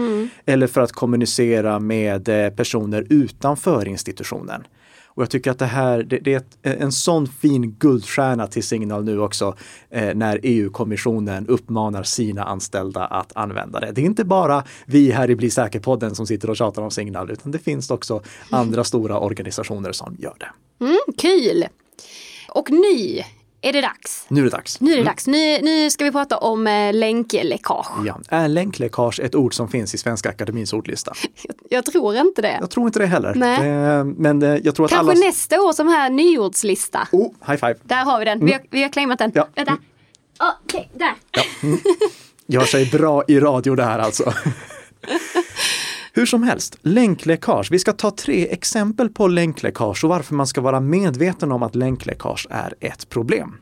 Eller 0.46 0.68
för 0.68 0.82
att 0.82 0.92
kommunicera 0.92 1.80
med 1.80 2.30
eh, 2.30 2.50
personer 2.50 3.08
utanför 3.10 3.88
institutionen. 3.88 4.64
Och 5.18 5.24
jag 5.24 5.30
tycker 5.30 5.52
att 5.52 5.60
det 5.60 5.66
här, 5.66 6.04
det, 6.04 6.18
det 6.18 6.34
är 6.34 6.38
ett, 6.38 6.58
en 6.62 6.92
sån 6.92 7.28
fin 7.28 7.72
guldstjärna 7.80 8.48
till 8.48 8.64
Signal 8.64 9.04
nu 9.04 9.20
också 9.20 9.56
eh, 9.90 10.16
när 10.16 10.40
EU-kommissionen 10.44 11.48
uppmanar 11.48 12.04
sina 12.04 12.44
anställda 12.44 13.06
att 13.06 13.32
använda 13.36 13.80
det. 13.80 13.92
Det 13.92 14.02
är 14.02 14.06
inte 14.06 14.26
bara 14.26 14.64
vi 14.86 15.12
här 15.12 15.30
i 15.30 15.36
Bli 15.36 15.50
säker-podden 15.50 16.16
som 16.16 16.28
sitter 16.28 16.50
och 16.50 16.58
tjatar 16.58 16.82
om 16.82 16.92
Signal, 16.92 17.32
utan 17.32 17.52
det 17.52 17.60
finns 17.60 17.92
också 17.92 18.22
andra 18.50 18.84
stora 18.84 19.20
organisationer 19.20 19.92
som 19.92 20.16
gör 20.20 20.36
det. 20.40 20.86
Mm, 20.86 20.98
kul! 21.18 21.66
Och 22.50 22.72
nu 22.72 23.24
är 23.62 23.74
det 23.74 23.82
dags. 23.82 24.26
Nu 24.28 24.42
är 24.42 24.46
det 24.46 24.52
dags. 24.52 24.80
Nu 24.80 24.94
är 24.94 24.98
det 24.98 25.04
dags. 25.04 25.28
Nu, 25.28 25.62
nu 25.62 25.90
ska 25.90 26.06
vi 26.06 26.12
prata 26.12 26.38
om 26.38 26.68
eh, 26.68 26.94
länkläckage. 26.94 27.88
Ja. 28.06 28.20
Är 28.30 28.48
länkläckage 28.48 29.20
ett 29.20 29.36
ord 29.36 29.54
som 29.54 29.68
finns 29.70 29.94
i 29.96 29.98
Svenska 29.98 30.30
Akademins 30.30 30.74
ordlista? 30.74 31.14
Jag, 31.44 31.56
jag 31.70 31.86
tror 31.86 32.16
inte 32.16 32.42
det. 32.42 32.58
Jag 32.62 32.70
tror 32.70 32.86
inte 32.86 33.00
det 33.00 33.06
heller. 33.06 33.34
Nej. 33.36 33.70
Eh, 33.70 34.04
Men 34.04 34.42
eh, 34.42 34.50
jag 34.64 34.76
tror 34.76 34.86
att 34.86 34.92
Kanske 34.92 35.12
alla... 35.12 35.20
nästa 35.20 35.62
år 35.62 35.74
som 35.74 35.88
här 35.88 36.10
nyordslista. 36.10 37.08
Oh, 37.12 37.34
high 37.48 37.60
five! 37.60 37.76
Där 37.84 38.04
har 38.06 38.20
vi 38.20 38.26
den. 38.26 38.46
Vi 38.46 38.52
har, 38.52 38.62
vi 38.70 38.82
har 38.84 38.90
claimat 38.90 39.20
den. 39.20 39.32
Ja. 39.36 39.48
Vänta. 39.56 39.78
Okej, 40.64 40.92
där. 40.94 41.14
Gör 42.48 42.66
sig 42.66 42.86
bra 42.86 43.24
i 43.28 43.40
radio 43.40 43.76
det 43.76 43.84
här 43.84 44.00
alltså. 44.00 44.34
Hur 46.18 46.26
som 46.26 46.44
helst, 46.44 46.78
länkläckage. 46.82 47.72
Vi 47.72 47.80
ska 47.80 47.94
ta 47.94 48.12
tre 48.12 48.48
exempel 48.52 49.10
på 49.10 49.28
länkläckage 49.28 50.04
och 50.04 50.10
varför 50.10 50.36
man 50.36 50.48
ska 50.48 50.62
vara 50.62 50.80
medveten 50.80 51.52
om 51.52 51.64
att 51.64 51.76
länkläckage 51.76 52.48
är 52.50 52.74
ett 52.80 53.10
problem. 53.10 53.58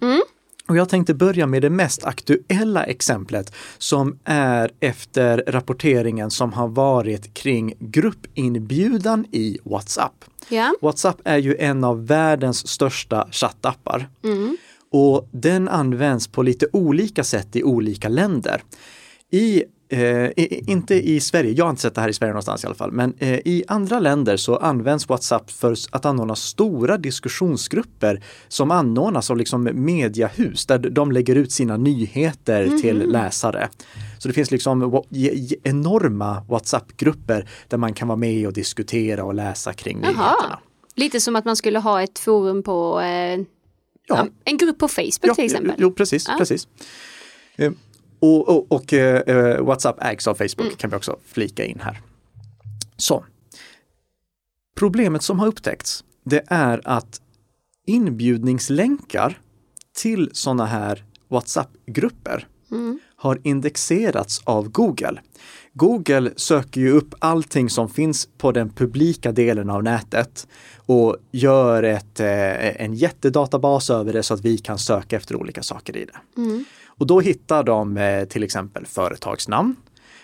Och 0.68 0.78
jag 0.78 0.90
tänkte 0.90 1.14
börja 1.14 1.48
med 1.48 1.62
det 1.62 1.70
mest 1.70 2.04
aktuella 2.04 2.84
exemplet 2.84 3.54
som 3.78 4.20
är 4.24 4.72
efter 4.80 5.44
rapporteringen 5.48 6.32
som 6.32 6.54
har 6.54 6.68
varit 6.68 7.34
kring 7.34 7.74
gruppinbjudan 7.80 9.26
i 9.32 9.58
WhatsApp. 9.64 10.26
Ja. 10.50 10.74
WhatsApp 10.82 11.22
är 11.24 11.38
ju 11.38 11.56
en 11.58 11.84
av 11.84 12.08
världens 12.08 12.68
största 12.68 13.28
chattappar. 13.32 14.10
Och 14.92 15.30
den 15.32 15.70
används 15.70 16.28
på 16.28 16.44
lite 16.44 16.68
olika 16.74 17.24
sätt 17.24 17.56
i 17.56 17.64
olika 17.64 18.10
länder. 18.10 18.62
I, 19.32 19.64
eh, 19.90 20.32
inte 20.70 20.96
i 21.10 21.20
Sverige, 21.20 21.52
jag 21.52 21.66
har 21.66 21.70
inte 21.70 21.82
sett 21.82 21.96
det 21.96 22.02
här 22.02 22.10
i 22.10 22.14
Sverige 22.14 22.34
någonstans 22.34 22.64
i 22.64 22.68
alla 22.68 22.76
fall, 22.76 22.92
men 22.92 23.14
eh, 23.20 23.34
i 23.46 23.64
andra 23.68 24.00
länder 24.00 24.38
så 24.38 24.56
används 24.58 25.10
WhatsApp 25.10 25.52
för 25.52 25.76
att 25.92 26.06
anordna 26.06 26.36
stora 26.36 26.98
diskussionsgrupper 26.98 28.24
som 28.48 28.72
anordnas 28.72 29.32
av 29.32 29.38
liksom 29.38 29.64
mediahus 29.74 30.66
där 30.66 30.78
de 30.80 31.12
lägger 31.12 31.36
ut 31.36 31.52
sina 31.52 31.78
nyheter 31.78 32.78
till 32.78 32.98
läsare. 33.12 33.70
Så 34.20 34.28
det 34.28 34.34
finns 34.34 34.52
liksom 34.52 35.04
enorma 35.64 36.44
WhatsApp-grupper 36.50 37.50
där 37.68 37.78
man 37.78 37.94
kan 37.94 38.08
vara 38.08 38.18
med 38.18 38.48
och 38.48 38.54
diskutera 38.54 39.24
och 39.24 39.34
läsa 39.34 39.74
kring 39.74 39.98
nyheterna. 39.98 40.36
Jaha. 40.40 40.60
Lite 40.96 41.20
som 41.20 41.36
att 41.36 41.46
man 41.46 41.56
skulle 41.56 41.80
ha 41.80 42.02
ett 42.04 42.20
forum 42.20 42.64
på 42.64 43.00
eh, 43.02 43.40
Ja. 44.08 44.28
en 44.44 44.58
grupp 44.58 44.80
på 44.80 44.88
Facebook 44.88 45.36
till 45.36 45.46
exempel. 45.46 45.76
Jo, 45.78 45.92
precis. 45.92 46.26
Ja. 46.28 46.36
precis. 46.38 46.68
Och, 48.20 48.50
och, 48.50 48.72
och 48.72 48.94
eh, 48.94 49.22
eh, 49.22 49.62
WhatsApp 49.62 50.04
ägs 50.04 50.28
av 50.28 50.36
Facebook 50.36 50.78
kan 50.78 50.90
vi 50.90 50.96
också 50.96 51.18
flika 51.26 51.66
in 51.66 51.80
här. 51.84 52.02
Så. 52.98 53.26
Problemet 54.76 55.24
som 55.24 55.40
har 55.40 55.48
upptäckts, 55.48 56.04
det 56.24 56.44
är 56.48 56.82
att 56.84 57.22
inbjudningslänkar 57.88 59.40
till 59.98 60.30
sådana 60.34 60.66
här 60.66 61.04
WhatsApp-grupper 61.28 62.48
har 63.16 63.40
indexerats 63.44 64.42
av 64.44 64.70
Google. 64.70 65.22
Google 65.74 66.32
söker 66.36 66.82
ju 66.82 66.92
upp 66.92 67.16
allting 67.20 67.70
som 67.70 67.90
finns 67.90 68.30
på 68.38 68.52
den 68.52 68.70
publika 68.70 69.32
delen 69.32 69.70
av 69.70 69.84
nätet 69.84 70.48
och 70.78 71.18
gör 71.32 71.84
ett, 71.84 72.20
eh, 72.20 72.82
en 72.82 72.94
jättedatabas 72.94 73.90
över 73.90 74.14
det 74.14 74.24
så 74.24 74.34
att 74.34 74.42
vi 74.42 74.58
kan 74.58 74.78
söka 74.78 75.16
efter 75.16 75.36
olika 75.36 75.64
saker 75.64 75.98
i 75.98 76.06
det. 76.06 76.42
Och 77.00 77.08
då 77.08 77.20
hittar 77.20 77.64
de 77.64 77.98
eh, 77.98 78.26
till 78.26 78.44
exempel 78.44 78.86
företagsnamn. 78.86 79.76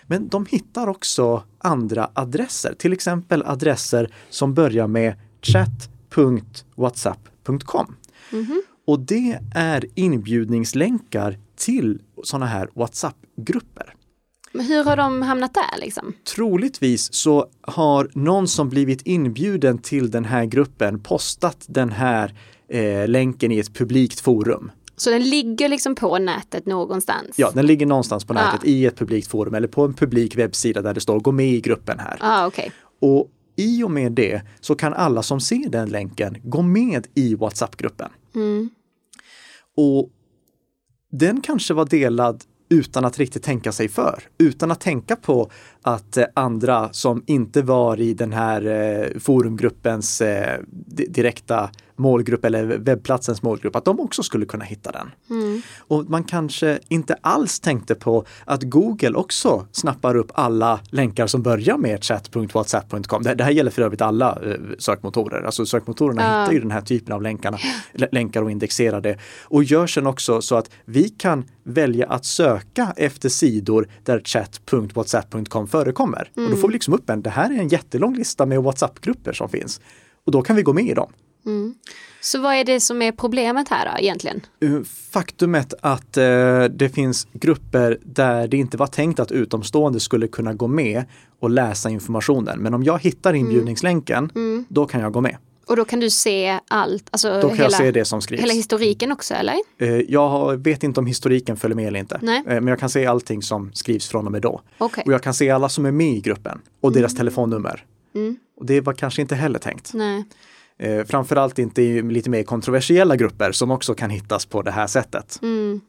Men 0.06 0.28
de 0.28 0.46
hittar 0.46 0.88
också 0.88 1.42
andra 1.58 2.10
adresser, 2.14 2.74
till 2.78 2.92
exempel 2.92 3.42
adresser 3.46 4.14
som 4.30 4.54
börjar 4.54 4.86
med 4.86 5.14
chat.whatsapp.com. 5.42 7.96
Och 8.86 9.00
det 9.00 9.38
är 9.54 9.84
inbjudningslänkar 9.94 11.38
till 11.56 12.00
sådana 12.24 12.46
här 12.46 12.68
WhatsApp-grupper. 12.74 13.94
Men 14.52 14.66
hur 14.66 14.84
har 14.84 14.96
de 14.96 15.22
hamnat 15.22 15.54
där 15.54 15.80
liksom? 15.80 16.12
Troligtvis 16.34 17.14
så 17.14 17.46
har 17.60 18.10
någon 18.14 18.48
som 18.48 18.68
blivit 18.68 19.02
inbjuden 19.02 19.78
till 19.78 20.10
den 20.10 20.24
här 20.24 20.44
gruppen 20.44 21.00
postat 21.00 21.64
den 21.68 21.92
här 21.92 22.34
eh, 22.68 23.08
länken 23.08 23.52
i 23.52 23.58
ett 23.58 23.74
publikt 23.74 24.20
forum. 24.20 24.70
Så 24.96 25.10
den 25.10 25.22
ligger 25.22 25.68
liksom 25.68 25.94
på 25.94 26.18
nätet 26.18 26.66
någonstans? 26.66 27.28
Ja, 27.36 27.50
den 27.54 27.66
ligger 27.66 27.86
någonstans 27.86 28.24
på 28.24 28.32
nätet 28.34 28.60
Ah. 28.62 28.66
i 28.66 28.86
ett 28.86 28.96
publikt 28.96 29.28
forum 29.28 29.54
eller 29.54 29.68
på 29.68 29.84
en 29.84 29.94
publik 29.94 30.36
webbsida 30.36 30.82
där 30.82 30.94
det 30.94 31.00
står 31.00 31.20
gå 31.20 31.32
med 31.32 31.48
i 31.48 31.60
gruppen 31.60 31.98
här. 31.98 32.18
ah, 32.20 32.46
okej. 32.46 32.72
Och 33.00 33.28
i 33.56 33.82
och 33.82 33.90
med 33.90 34.12
det 34.12 34.42
så 34.60 34.74
kan 34.74 34.94
alla 34.94 35.22
som 35.22 35.40
ser 35.40 35.68
den 35.68 35.88
länken 35.88 36.36
gå 36.44 36.62
med 36.62 37.06
i 37.14 37.34
WhatsApp-gruppen. 37.34 38.08
Och 39.76 40.10
den 41.12 41.40
kanske 41.40 41.74
var 41.74 41.84
delad 41.86 42.44
utan 42.70 43.04
att 43.04 43.18
riktigt 43.18 43.42
tänka 43.42 43.72
sig 43.72 43.88
för, 43.88 44.22
utan 44.38 44.70
att 44.70 44.80
tänka 44.80 45.16
på 45.16 45.50
att 45.82 46.16
eh, 46.16 46.24
andra 46.34 46.92
som 46.92 47.22
inte 47.26 47.62
var 47.62 48.00
i 48.00 48.14
den 48.14 48.32
här 48.32 48.66
eh, 48.66 49.18
forumgruppens 49.20 50.20
eh, 50.20 50.60
di- 50.70 51.06
direkta 51.06 51.70
målgrupp 51.96 52.44
eller 52.44 52.64
webbplatsens 52.64 53.42
målgrupp, 53.42 53.76
att 53.76 53.84
de 53.84 54.00
också 54.00 54.22
skulle 54.22 54.46
kunna 54.46 54.64
hitta 54.64 54.92
den. 54.92 55.10
Och 55.78 56.10
man 56.10 56.24
kanske 56.24 56.78
inte 56.88 57.16
alls 57.20 57.60
tänkte 57.60 57.94
på 57.94 58.24
att 58.44 58.62
Google 58.62 59.14
också 59.14 59.66
snappar 59.72 60.16
upp 60.16 60.30
alla 60.34 60.80
länkar 60.90 61.26
som 61.26 61.42
börjar 61.42 61.78
med 61.78 62.04
chat.whatsapp.com. 62.04 63.22
Det, 63.22 63.34
det 63.34 63.44
här 63.44 63.50
gäller 63.50 63.70
för 63.70 63.82
övrigt 63.82 64.00
alla 64.02 64.38
eh, 64.44 64.54
sökmotorer. 64.78 65.42
Alltså 65.42 65.66
sökmotorerna 65.66 66.22
Ja. 66.22 66.40
hittar 66.40 66.52
ju 66.52 66.60
den 66.60 66.70
här 66.70 66.80
typen 66.80 67.12
av 67.14 67.22
länkarna, 67.22 67.58
lä- 67.92 68.08
länkar 68.12 68.42
och 68.42 68.50
indexerar 68.50 69.00
det. 69.00 69.18
Och 69.44 69.64
gör 69.64 69.86
sen 69.86 70.06
också 70.06 70.42
så 70.42 70.56
att 70.56 70.70
vi 70.84 71.08
kan 71.08 71.44
välja 71.64 72.06
att 72.06 72.24
söka 72.24 72.92
efter 72.96 73.28
sidor 73.28 73.88
där 74.04 74.20
chat.whatsapp.com 74.24 75.68
förekommer. 75.68 76.30
Och 76.34 76.50
då 76.50 76.56
får 76.56 76.68
vi 76.68 76.72
liksom 76.74 76.94
upp 76.94 77.10
en, 77.10 77.22
det 77.22 77.30
här 77.30 77.50
är 77.50 77.58
en 77.58 77.68
jättelång 77.68 78.16
lista 78.16 78.46
med 78.46 78.62
WhatsApp-grupper 78.62 79.32
som 79.32 79.48
finns. 79.48 79.80
Och 80.26 80.32
då 80.32 80.42
kan 80.42 80.56
vi 80.56 80.62
gå 80.62 80.72
med 80.72 80.84
i 80.84 80.94
dem. 80.94 81.12
Mm. 81.46 81.74
Så 82.20 82.40
vad 82.40 82.54
är 82.54 82.64
det 82.64 82.80
som 82.80 83.02
är 83.02 83.12
problemet 83.12 83.68
här 83.68 83.92
då 83.92 83.98
egentligen? 84.02 84.40
Uh, 84.64 84.82
Faktumet 85.12 85.74
att 85.82 86.16
eh, 86.16 86.64
det 86.64 86.88
finns 86.94 87.26
grupper 87.32 87.98
där 88.04 88.48
det 88.48 88.56
inte 88.56 88.76
var 88.76 88.86
tänkt 88.86 89.20
att 89.20 89.32
utomstående 89.32 90.00
skulle 90.00 90.28
kunna 90.28 90.54
gå 90.54 90.66
med 90.68 91.04
och 91.40 91.50
läsa 91.50 91.90
informationen. 91.90 92.58
Men 92.60 92.74
om 92.74 92.82
jag 92.84 92.98
hittar 93.02 93.34
inbjudningslänken, 93.34 94.30
Mm. 94.34 94.64
då 94.68 94.86
kan 94.86 95.00
jag 95.00 95.12
gå 95.12 95.20
med. 95.20 95.36
Och 95.66 95.76
då 95.76 95.84
kan 95.84 96.00
du 96.00 96.10
se 96.10 96.58
allt, 96.68 97.08
alltså 97.10 97.28
Då 97.40 97.48
kan 97.48 97.56
hela, 97.56 97.62
jag 97.64 97.72
se 97.72 97.90
det 97.90 98.04
som 98.04 98.22
skrivs. 98.22 98.42
hela 98.42 98.52
historiken 98.52 99.12
också 99.12 99.34
eller? 99.34 99.54
Eh, 99.78 99.88
Jag 99.96 100.56
vet 100.64 100.82
inte 100.82 101.00
om 101.00 101.06
historiken 101.06 101.56
följer 101.56 101.76
med 101.76 101.86
eller 101.86 102.00
inte. 102.00 102.18
Nej. 102.22 102.38
Eh, 102.38 102.54
Men 102.54 102.66
jag 102.66 102.78
kan 102.80 102.90
se 102.90 103.06
allting 103.06 103.42
som 103.42 103.70
skrivs 103.72 104.08
från 104.08 104.26
och 104.26 104.32
med 104.32 104.42
då. 104.42 104.60
Okej. 104.78 105.02
Och 105.06 105.12
jag 105.12 105.22
kan 105.22 105.34
se 105.34 105.50
alla 105.50 105.68
som 105.68 105.86
är 105.86 105.92
med 105.92 106.12
i 106.16 106.20
gruppen 106.20 106.60
och 106.80 106.92
deras 106.92 107.14
telefonnummer. 107.16 107.84
Mm. 108.14 108.36
Och 108.56 108.66
det 108.66 108.80
var 108.80 108.92
kanske 108.92 109.22
inte 109.22 109.34
heller 109.34 109.58
tänkt. 109.58 109.94
Nej. 109.94 110.24
Eh, 110.82 111.04
Framförallt 111.04 111.58
inte 111.58 111.82
i 111.82 112.02
lite 112.02 112.30
mer 112.30 112.42
kontroversiella 112.42 113.16
grupper 113.16 113.52
som 113.52 113.70
också 113.70 113.94
kan 113.94 114.10
hittas 114.10 114.46
på 114.46 114.62
det 114.62 114.70
här 114.70 114.86
sättet. 114.86 115.38
Mm. 115.42 115.80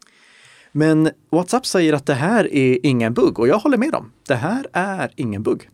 Men 0.71 1.09
WhatsApp 1.31 1.65
säger 1.65 1.93
att 1.93 2.05
det 2.05 2.13
här 2.13 2.53
är 2.53 2.85
ingen 2.85 3.13
bugg 3.13 3.39
och 3.39 3.47
jag 3.47 3.57
håller 3.57 3.77
med 3.77 3.91
dem. 3.91 4.11
Det 4.27 4.35
här 4.35 4.67
är 4.73 5.11
ingen 5.15 5.43
bugg. 5.43 5.69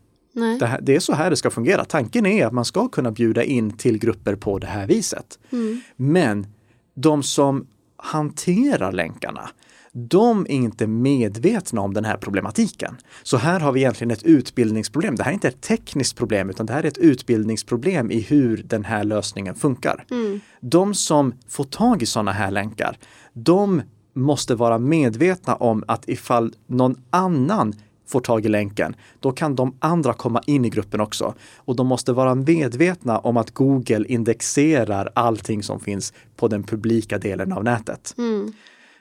Det, 0.59 0.65
här, 0.65 0.81
det 0.81 0.95
är 0.95 0.99
så 0.99 1.13
här 1.13 1.29
det 1.29 1.35
ska 1.35 1.49
fungera. 1.49 1.85
Tanken 1.85 2.25
är 2.25 2.45
att 2.45 2.53
man 2.53 2.65
ska 2.65 2.87
kunna 2.87 3.11
bjuda 3.11 3.43
in 3.43 3.77
till 3.77 3.99
grupper 3.99 4.35
på 4.35 4.59
det 4.59 4.67
här 4.67 4.87
viset. 4.87 5.39
Mm. 5.51 5.81
Men 5.95 6.47
de 6.95 7.23
som 7.23 7.67
hanterar 7.97 8.91
länkarna, 8.91 9.49
de 9.91 10.45
är 10.49 10.55
inte 10.55 10.87
medvetna 10.87 11.81
om 11.81 11.93
den 11.93 12.05
här 12.05 12.17
problematiken. 12.17 12.97
Så 13.23 13.37
här 13.37 13.59
har 13.59 13.71
vi 13.71 13.79
egentligen 13.79 14.11
ett 14.11 14.23
utbildningsproblem. 14.23 15.15
Det 15.15 15.23
här 15.23 15.31
är 15.31 15.33
inte 15.33 15.47
ett 15.47 15.61
tekniskt 15.61 16.17
problem 16.17 16.49
utan 16.49 16.65
det 16.65 16.73
här 16.73 16.83
är 16.83 16.87
ett 16.87 16.97
utbildningsproblem 16.97 18.11
i 18.11 18.19
hur 18.19 18.63
den 18.65 18.85
här 18.85 19.03
lösningen 19.03 19.55
funkar. 19.55 20.05
Mm. 20.11 20.39
De 20.61 20.93
som 20.93 21.33
får 21.47 21.63
tag 21.63 22.01
i 22.01 22.05
sådana 22.05 22.31
här 22.31 22.51
länkar, 22.51 22.97
de 23.33 23.81
måste 24.13 24.55
vara 24.55 24.79
medvetna 24.79 25.55
om 25.55 25.83
att 25.87 26.09
ifall 26.09 26.53
någon 26.67 26.95
annan 27.09 27.73
får 28.07 28.19
tag 28.19 28.45
i 28.45 28.49
länken, 28.49 28.95
då 29.19 29.31
kan 29.31 29.55
de 29.55 29.75
andra 29.79 30.13
komma 30.13 30.41
in 30.45 30.65
i 30.65 30.69
gruppen 30.69 31.01
också. 31.01 31.33
Och 31.55 31.75
de 31.75 31.87
måste 31.87 32.13
vara 32.13 32.35
medvetna 32.35 33.19
om 33.19 33.37
att 33.37 33.51
Google 33.51 34.05
indexerar 34.07 35.09
allting 35.15 35.63
som 35.63 35.79
finns 35.79 36.13
på 36.35 36.47
den 36.47 36.63
publika 36.63 37.17
delen 37.17 37.53
av 37.53 37.63
nätet. 37.63 38.15
Mm. 38.17 38.53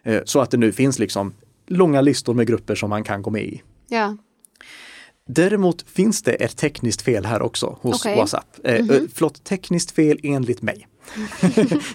Eh, 0.03 0.23
Så 0.25 0.41
att 0.41 0.51
det 0.51 0.57
nu 0.57 0.73
finns 0.73 0.99
liksom 0.99 1.35
långa 1.67 2.01
listor 2.01 2.35
med 2.35 2.47
grupper 2.47 2.75
som 2.75 2.91
man 2.91 3.05
kan 3.05 3.23
gå 3.23 3.31
med 3.31 3.43
i. 3.43 3.63
Ja. 3.89 4.17
Däremot 5.27 5.83
finns 5.89 6.23
det 6.23 6.33
ett 6.33 6.57
tekniskt 6.57 7.03
fel 7.03 7.25
här 7.25 7.43
också 7.43 7.79
hos 7.81 8.01
Okej. 8.01 8.17
WhatsApp. 8.17 8.59
Eh, 8.65 8.75
eh, 8.75 9.03
förlåt, 9.15 9.45
tekniskt 9.45 9.91
fel 9.91 10.21
enligt 10.23 10.63
mig. 10.63 10.89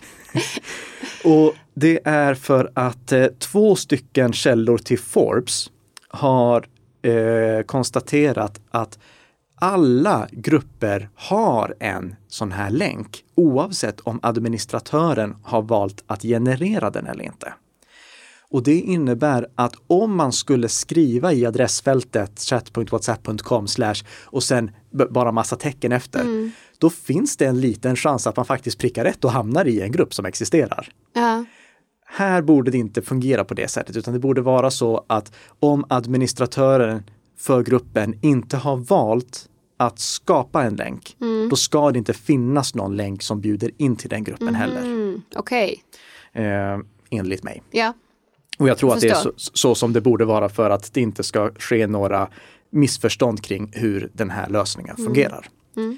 och 1.24 1.54
det 1.74 2.00
är 2.06 2.34
för 2.34 2.72
att 2.74 3.12
eh, 3.12 3.26
två 3.26 3.76
stycken 3.76 4.34
källor 4.34 4.78
till 4.78 5.00
Forbes 5.00 5.72
har 6.08 6.68
eh, 7.02 7.64
konstaterat 7.66 8.62
att 8.72 9.00
alla 9.56 10.28
grupper 10.32 11.10
har 11.16 11.76
en 11.80 12.16
sån 12.28 12.52
här 12.52 12.70
länk 12.70 13.24
oavsett 13.36 14.00
om 14.00 14.20
administratören 14.24 15.36
har 15.44 15.62
valt 15.62 16.04
att 16.08 16.22
generera 16.22 16.90
den 16.90 17.08
eller 17.08 17.24
inte. 17.24 17.54
Och 18.54 18.64
det 18.64 18.80
innebär 18.80 19.48
att 19.56 19.74
om 19.88 20.16
man 20.16 20.32
skulle 20.32 20.70
skriva 20.70 21.34
i 21.34 21.46
adressfältet 21.46 22.40
chat.whatsapp.com 22.40 23.68
och 24.26 24.44
sen 24.44 24.72
bara 25.10 25.32
massa 25.32 25.56
tecken 25.56 25.92
efter, 25.92 26.52
då 26.78 26.90
finns 26.90 27.38
det 27.38 27.46
en 27.46 27.62
liten 27.62 27.96
chans 27.96 28.28
att 28.28 28.38
man 28.38 28.46
faktiskt 28.46 28.80
prickar 28.80 29.04
rätt 29.04 29.26
och 29.26 29.32
hamnar 29.32 29.68
i 29.68 29.82
en 29.82 29.92
grupp 29.92 30.14
som 30.14 30.26
existerar. 30.26 30.90
Ja. 31.14 31.46
Här 32.06 32.42
borde 32.42 32.72
det 32.72 32.78
inte 32.78 33.02
fungera 33.02 33.44
på 33.44 33.54
det 33.54 33.68
sättet, 33.68 33.98
utan 33.98 34.14
det 34.14 34.20
borde 34.20 34.42
vara 34.42 34.72
så 34.72 35.06
att 35.08 35.32
om 35.60 35.86
administratören 35.90 37.04
för 37.38 37.64
gruppen 37.64 38.20
inte 38.22 38.58
har 38.58 38.78
valt 38.78 39.50
att 39.78 40.00
skapa 40.00 40.64
en 40.64 40.76
länk, 40.76 41.16
då 41.50 41.56
ska 41.56 41.92
det 41.92 42.00
inte 42.00 42.14
finnas 42.14 42.76
någon 42.76 42.96
länk 42.96 43.24
som 43.24 43.42
bjuder 43.42 43.72
in 43.78 43.96
till 43.96 44.10
den 44.10 44.24
gruppen 44.24 44.56
heller, 44.56 44.82
Mm. 44.82 45.22
Okej. 45.36 45.84
eh, 46.34 46.78
enligt 47.10 47.44
mig. 47.44 47.64
Ja. 47.72 47.94
Och 48.58 48.70
jag 48.70 48.78
tror 48.78 48.94
att 48.94 49.02
det 49.02 49.10
är 49.10 49.16
så, 49.16 49.32
så 49.36 49.76
som 49.76 49.94
det 49.94 50.02
borde 50.02 50.26
vara 50.26 50.50
för 50.50 50.70
att 50.70 50.94
det 50.94 51.02
inte 51.02 51.24
ska 51.24 51.52
ske 51.60 51.88
några 51.88 52.28
missförstånd 52.70 53.44
kring 53.44 53.70
hur 53.74 54.10
den 54.14 54.30
här 54.30 54.50
lösningen 54.50 54.96
fungerar. 54.96 55.48
Mm. 55.76 55.98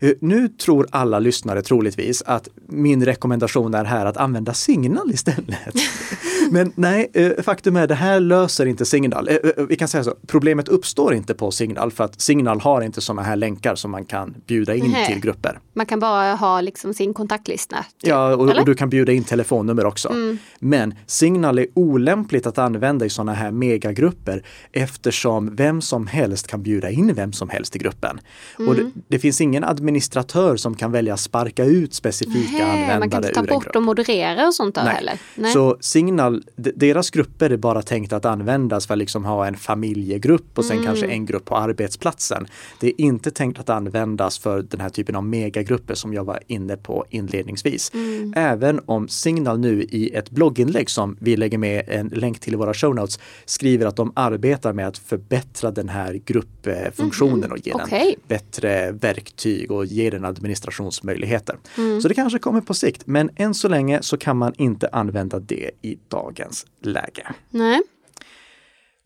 Eh, 0.00 0.12
Nu 0.20 0.48
tror 0.48 0.86
alla 0.90 1.18
lyssnare 1.18 1.62
troligtvis 1.62 2.22
att 2.22 2.48
min 2.68 3.04
rekommendation 3.04 3.74
är 3.74 3.84
här 3.84 4.06
att 4.06 4.16
använda 4.16 4.54
Signal 4.54 5.10
istället. 5.10 5.74
Men 6.50 6.72
nej, 6.74 7.10
eh, 7.14 7.42
faktum 7.42 7.76
är 7.76 7.86
det 7.86 7.94
här 7.94 8.20
löser 8.20 8.66
inte 8.66 8.84
Signal. 8.84 9.28
Eh, 9.28 9.34
eh, 9.34 9.64
Vi 9.68 9.76
kan 9.76 9.88
säga 9.88 10.04
så, 10.04 10.14
problemet 10.26 10.68
uppstår 10.68 11.14
inte 11.14 11.34
på 11.34 11.50
Signal 11.50 11.90
för 11.90 12.04
att 12.04 12.20
Signal 12.20 12.60
har 12.60 12.82
inte 12.82 13.00
sådana 13.00 13.22
här 13.22 13.36
länkar 13.36 13.74
som 13.74 13.90
man 13.90 14.04
kan 14.04 14.34
bjuda 14.46 14.74
in 14.74 14.90
Nej. 14.90 15.06
till 15.06 15.20
grupper. 15.20 15.58
Man 15.72 15.86
kan 15.86 16.00
bara 16.00 16.34
ha 16.34 16.60
liksom 16.60 16.94
sin 16.94 17.14
kontaktlista. 17.14 17.76
typ. 17.76 18.08
Ja, 18.10 18.34
och, 18.34 18.58
och 18.58 18.64
du 18.64 18.74
kan 18.74 18.90
bjuda 18.90 19.12
in 19.12 19.24
telefonnummer 19.24 19.86
också. 19.86 20.12
Men 20.58 20.94
Signal 21.06 21.58
är 21.58 21.66
olämpligt 21.74 22.46
att 22.46 22.58
använda 22.58 23.06
i 23.06 23.10
sådana 23.10 23.32
här 23.34 23.50
megagrupper 23.50 24.42
eftersom 24.72 25.56
vem 25.56 25.80
som 25.82 26.06
helst 26.06 26.46
kan 26.46 26.62
bjuda 26.62 26.90
in 26.90 27.14
vem 27.14 27.32
som 27.32 27.48
helst 27.48 27.76
i 27.76 27.78
gruppen. 27.78 28.20
Och 28.68 28.74
det, 28.74 28.90
det 29.08 29.18
finns 29.18 29.40
ingen 29.40 29.64
administratör 29.64 30.56
som 30.56 30.74
kan 30.74 30.92
välja 30.92 31.14
att 31.14 31.20
sparka 31.20 31.64
ut 31.64 31.94
specifika 31.94 32.52
Nej, 32.52 32.62
användare 32.62 32.98
man 32.98 33.10
kan 33.10 33.24
inte 33.24 33.34
ta 33.34 33.42
bort 33.42 33.76
och 33.76 33.82
moderera 33.82 34.46
och 34.46 34.54
sånt 34.54 34.74
där 34.74 34.84
Nej. 34.84 34.94
heller. 34.94 35.18
Nej. 35.34 35.52
Så 35.52 35.76
Signal, 35.80 36.33
d- 36.56 36.72
deras 36.76 37.10
grupper 37.10 37.50
är 37.50 37.56
bara 37.56 37.82
tänkt 37.82 38.12
att 38.12 38.24
användas 38.24 38.86
för 38.86 38.94
att 38.94 38.98
liksom 38.98 39.24
ha 39.24 39.46
en 39.46 39.56
familjegrupp 39.56 40.58
och 40.58 40.64
sen 40.64 40.76
Mm. 40.76 40.86
kanske 40.86 41.06
en 41.06 41.26
grupp 41.26 41.44
på 41.44 41.56
arbetsplatsen. 41.56 42.46
Det 42.80 42.86
är 42.88 43.00
inte 43.00 43.30
tänkt 43.30 43.58
att 43.60 43.70
användas 43.70 44.38
för 44.38 44.62
den 44.62 44.80
här 44.80 44.88
typen 44.88 45.16
av 45.16 45.24
megagrupper 45.24 45.94
som 45.94 46.12
jag 46.14 46.24
var 46.24 46.38
inne 46.46 46.76
på 46.76 47.04
inledningsvis. 47.10 47.90
Mm. 47.94 48.32
Även 48.36 48.80
om 48.86 49.08
Signal 49.08 49.58
nu 49.58 49.82
i 49.82 50.14
ett 50.14 50.30
blogginlägg 50.30 50.90
som 50.90 51.16
vi 51.20 51.36
lägger 51.36 51.58
med 51.58 51.84
en 51.88 52.08
länk 52.08 52.38
till 52.40 52.52
i 52.52 52.56
våra 52.56 52.74
show 52.74 52.94
notes 52.94 53.18
skriver 53.44 53.86
att 53.86 53.96
de 53.96 54.12
arbetar 54.16 54.72
med 54.72 54.88
att 54.88 54.98
förbättra 54.98 55.70
den 55.70 55.88
här 55.88 56.20
gruppfunktionen 56.24 57.52
och 57.52 57.58
ge 57.66 57.72
den 57.72 57.80
Okej. 57.80 58.16
bättre 58.28 58.92
verktyg 58.92 59.70
och 59.70 59.86
ge 59.86 60.10
den 60.10 60.24
administrationsmöjligheter. 60.24 61.56
Mm. 61.78 62.00
Så 62.00 62.08
det 62.08 62.14
kanske 62.14 62.38
kommer 62.38 62.60
på 62.60 62.74
sikt, 62.74 63.02
men 63.06 63.30
än 63.36 63.54
så 63.54 63.68
länge 63.68 64.02
så 64.02 64.16
kan 64.16 64.36
man 64.36 64.52
inte 64.56 64.88
använda 64.92 65.38
det 65.40 65.70
i 65.82 65.98
dagens 66.24 66.66
läge. 66.82 67.26
Nej. 67.50 67.80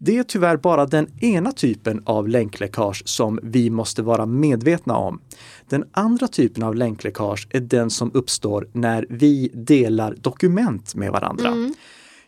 Det 0.00 0.18
är 0.18 0.22
tyvärr 0.22 0.56
bara 0.56 0.86
den 0.86 1.08
ena 1.20 1.52
typen 1.52 2.02
av 2.06 2.28
länkläckage 2.28 3.02
som 3.04 3.40
vi 3.42 3.70
måste 3.70 4.02
vara 4.02 4.26
medvetna 4.26 4.96
om. 4.96 5.20
Den 5.68 5.84
andra 5.92 6.28
typen 6.28 6.62
av 6.62 6.74
länkläckage 6.74 7.48
är 7.50 7.60
den 7.60 7.90
som 7.90 8.10
uppstår 8.14 8.68
när 8.72 9.06
vi 9.08 9.50
delar 9.54 10.14
dokument 10.14 10.94
med 10.94 11.12
varandra. 11.12 11.54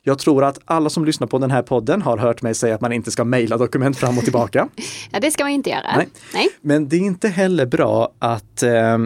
Jag 0.02 0.18
tror 0.18 0.44
att 0.44 0.58
alla 0.64 0.90
som 0.90 1.04
lyssnar 1.04 1.26
på 1.26 1.38
den 1.38 1.50
här 1.50 1.62
podden 1.62 2.02
har 2.02 2.18
hört 2.18 2.42
mig 2.42 2.54
säga 2.54 2.74
att 2.74 2.80
man 2.80 2.92
inte 2.92 3.10
ska 3.10 3.24
mejla 3.24 3.56
dokument 3.56 3.96
fram 3.96 4.18
och 4.18 4.24
tillbaka. 4.24 4.68
Ja, 5.12 5.20
det 5.20 5.30
ska 5.30 5.44
man 5.44 5.52
inte 5.52 5.70
göra. 5.70 5.96
Nej. 5.96 6.08
Nej. 6.34 6.48
Men 6.60 6.88
det 6.88 6.96
är 6.96 7.00
inte 7.00 7.28
heller 7.28 7.66
bra 7.66 8.12
att 8.18 8.62
eh, 8.62 8.98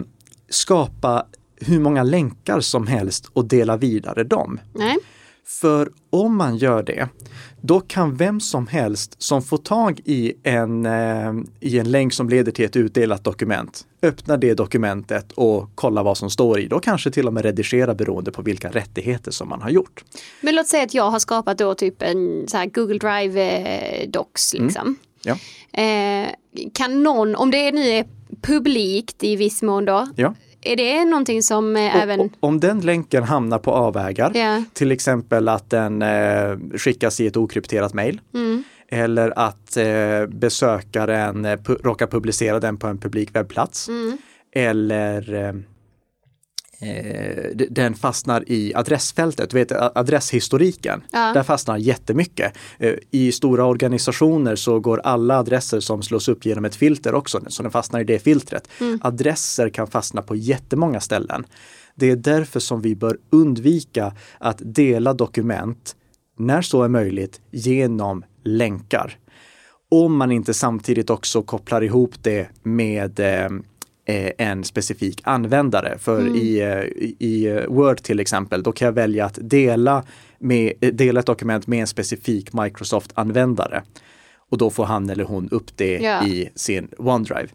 skapa 0.49 1.25
hur 1.61 1.79
många 1.79 2.03
länkar 2.03 2.59
som 2.59 2.87
helst 2.87 3.29
och 3.33 3.45
dela 3.45 3.77
vidare 3.77 4.23
dem. 4.23 4.59
Nej. 4.73 4.97
För 5.47 5.91
om 6.09 6.37
man 6.37 6.57
gör 6.57 6.83
det, 6.83 7.09
då 7.61 7.79
kan 7.79 8.15
vem 8.15 8.39
som 8.39 8.67
helst 8.67 9.21
som 9.21 9.41
får 9.41 9.57
tag 9.57 10.01
i 10.05 10.33
en, 10.43 10.85
eh, 10.85 11.33
i 11.59 11.79
en 11.79 11.91
länk 11.91 12.13
som 12.13 12.29
leder 12.29 12.51
till 12.51 12.65
ett 12.65 12.75
utdelat 12.75 13.23
dokument, 13.23 13.85
öppna 14.01 14.37
det 14.37 14.53
dokumentet 14.53 15.31
och 15.31 15.69
kolla 15.75 16.03
vad 16.03 16.17
som 16.17 16.29
står 16.29 16.59
i. 16.59 16.67
Då 16.67 16.79
kanske 16.79 17.11
till 17.11 17.27
och 17.27 17.33
med 17.33 17.43
redigera 17.43 17.95
beroende 17.95 18.31
på 18.31 18.41
vilka 18.41 18.69
rättigheter 18.69 19.31
som 19.31 19.49
man 19.49 19.61
har 19.61 19.69
gjort. 19.69 20.03
Men 20.41 20.55
låt 20.55 20.67
säga 20.67 20.83
att 20.83 20.93
jag 20.93 21.11
har 21.11 21.19
skapat 21.19 21.57
då 21.57 21.75
typ 21.75 22.01
en 22.01 22.47
så 22.47 22.65
Google 22.73 22.97
Drive 22.97 23.41
eh, 23.41 24.09
Docs 24.09 24.53
liksom. 24.53 24.95
Ja. 25.21 25.37
Eh, 25.81 26.29
kan 26.73 27.03
någon, 27.03 27.35
om 27.35 27.51
det 27.51 27.71
nu 27.71 27.81
är 27.81 28.05
publikt 28.41 29.23
i 29.23 29.35
viss 29.35 29.61
mån 29.61 29.85
då, 29.85 30.07
Ja. 30.15 30.33
Är 30.65 30.75
det 30.75 31.05
någonting 31.05 31.43
som 31.43 31.75
eh, 31.75 31.95
Och- 31.95 32.01
även... 32.01 32.29
Om 32.39 32.59
den 32.59 32.79
länken 32.81 33.23
hamnar 33.23 33.59
på 33.59 33.71
avvägar, 33.71 34.31
Ja. 34.35 34.63
till 34.73 34.91
exempel 34.91 35.47
att 35.47 35.69
den 35.69 36.01
eh, 36.01 36.57
skickas 36.77 37.19
i 37.19 37.27
ett 37.27 37.37
okrypterat 37.37 37.93
mejl, 37.93 38.21
Mm. 38.33 38.63
eller 38.91 39.33
att 39.39 39.77
eh, 39.77 40.25
besökaren 40.27 41.45
eh, 41.45 41.55
pu- 41.57 41.83
råkar 41.83 42.07
publicera 42.07 42.59
den 42.59 42.77
på 42.77 42.87
en 42.87 42.97
publik 42.97 43.35
webbplats, 43.35 43.87
Mm. 43.89 44.17
eller 44.55 45.33
eh, 45.33 45.53
den 47.69 47.95
fastnar 47.95 48.43
i 48.47 48.73
adressfältet, 48.75 49.53
vet 49.53 49.71
adresshistoriken. 49.71 51.03
Ja. 51.11 51.31
Där 51.33 51.43
fastnar 51.43 51.77
jättemycket. 51.77 52.57
Eh, 52.79 52.93
I 53.11 53.31
stora 53.31 53.65
organisationer 53.65 54.55
så 54.55 54.79
går 54.79 55.01
alla 55.03 55.39
adresser 55.39 55.79
som 55.79 56.01
slås 56.01 56.27
upp 56.27 56.45
genom 56.45 56.65
ett 56.65 56.75
filter 56.75 57.15
också, 57.15 57.41
så 57.47 57.63
den 57.63 57.71
fastnar 57.71 57.99
i 57.99 58.03
det 58.03 58.19
filtret. 58.19 58.67
Mm. 58.81 58.99
Adresser 59.03 59.69
kan 59.69 59.87
fastna 59.87 60.21
på 60.21 60.35
jättemånga 60.35 60.99
ställen. 60.99 61.45
Det 61.95 62.11
är 62.11 62.15
därför 62.15 62.59
som 62.59 62.81
vi 62.81 62.95
bör 62.95 63.17
undvika 63.29 64.13
att 64.37 64.57
dela 64.61 65.13
dokument, 65.13 65.95
när 66.37 66.61
så 66.61 66.83
är 66.83 66.87
möjligt, 66.87 67.41
genom 67.51 68.23
länkar. 68.43 69.17
Om 69.91 70.17
man 70.17 70.31
inte 70.31 70.53
samtidigt 70.53 71.09
också 71.09 71.41
kopplar 71.41 71.83
ihop 71.83 72.13
det 72.21 72.47
med 72.63 73.19
eh, 73.19 73.45
eh 73.45 73.49
en 74.05 74.63
specifik 74.63 75.21
användare. 75.23 75.97
För 75.99 76.19
mm. 76.19 76.35
i, 76.35 76.59
eh, 76.59 77.03
i 77.19 77.65
Word 77.67 77.97
till 77.97 78.19
exempel, 78.19 78.63
då 78.63 78.71
kan 78.71 78.85
jag 78.85 78.93
välja 78.93 79.25
att 79.25 79.39
dela, 79.41 80.03
med, 80.39 80.73
dela 80.93 81.19
ett 81.19 81.25
dokument 81.25 81.67
med 81.67 81.81
en 81.81 81.87
specifik 81.87 82.53
Microsoft-användare. 82.53 83.83
Och 84.49 84.57
då 84.57 84.69
får 84.69 84.85
han 84.85 85.09
eller 85.09 85.23
hon 85.23 85.49
upp 85.49 85.77
det 85.77 86.01
yeah. 86.01 86.27
i 86.27 86.49
sin 86.55 86.87
OneDrive. 86.97 87.47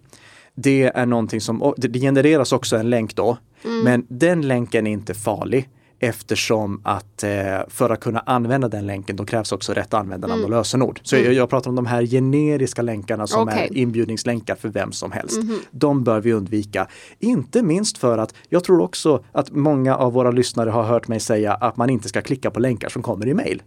Det 0.54 0.82
är 0.82 1.06
någonting 1.06 1.40
som, 1.40 1.74
det 1.76 2.00
genereras 2.00 2.52
också 2.52 2.76
en 2.76 2.90
länk 2.90 3.16
då, 3.16 3.36
mm. 3.64 3.84
men 3.84 4.06
den 4.08 4.48
länken 4.48 4.86
är 4.86 4.90
inte 4.90 5.14
farlig 5.14 5.68
eftersom 6.00 6.80
att 6.84 7.22
eh, 7.22 7.30
för 7.68 7.90
att 7.90 8.00
kunna 8.00 8.20
använda 8.20 8.68
den 8.68 8.86
länken 8.86 9.16
då 9.16 9.24
krävs 9.24 9.52
också 9.52 9.72
rätt 9.72 9.94
användarnamn 9.94 10.40
mm. 10.40 10.44
och 10.44 10.58
lösenord. 10.58 11.00
Så 11.02 11.16
mm. 11.16 11.32
jag, 11.32 11.50
pratar 11.50 11.70
om 11.70 11.76
de 11.76 11.86
här 11.86 12.02
generiska 12.02 12.82
länkarna 12.82 13.26
som 13.26 13.48
okay. 13.48 13.66
är 13.66 13.76
inbjudningslänkar 13.76 14.54
för 14.54 14.68
vem 14.68 14.92
som 14.92 15.12
helst. 15.12 15.42
Mm. 15.42 15.58
De 15.70 16.04
bör 16.04 16.20
vi 16.20 16.32
undvika. 16.32 16.86
Inte 17.18 17.62
minst 17.62 17.98
för 17.98 18.18
att 18.18 18.34
jag 18.48 18.64
tror 18.64 18.80
också 18.80 19.24
att 19.32 19.50
många 19.50 19.96
av 19.96 20.12
våra 20.12 20.30
lyssnare 20.30 20.70
har 20.70 20.82
hört 20.82 21.08
mig 21.08 21.20
säga 21.20 21.54
att 21.54 21.76
man 21.76 21.90
inte 21.90 22.08
ska 22.08 22.22
klicka 22.22 22.50
på 22.50 22.60
länkar 22.60 22.88
som 22.88 23.02
kommer 23.02 23.28
i 23.28 23.34
mail. 23.34 23.62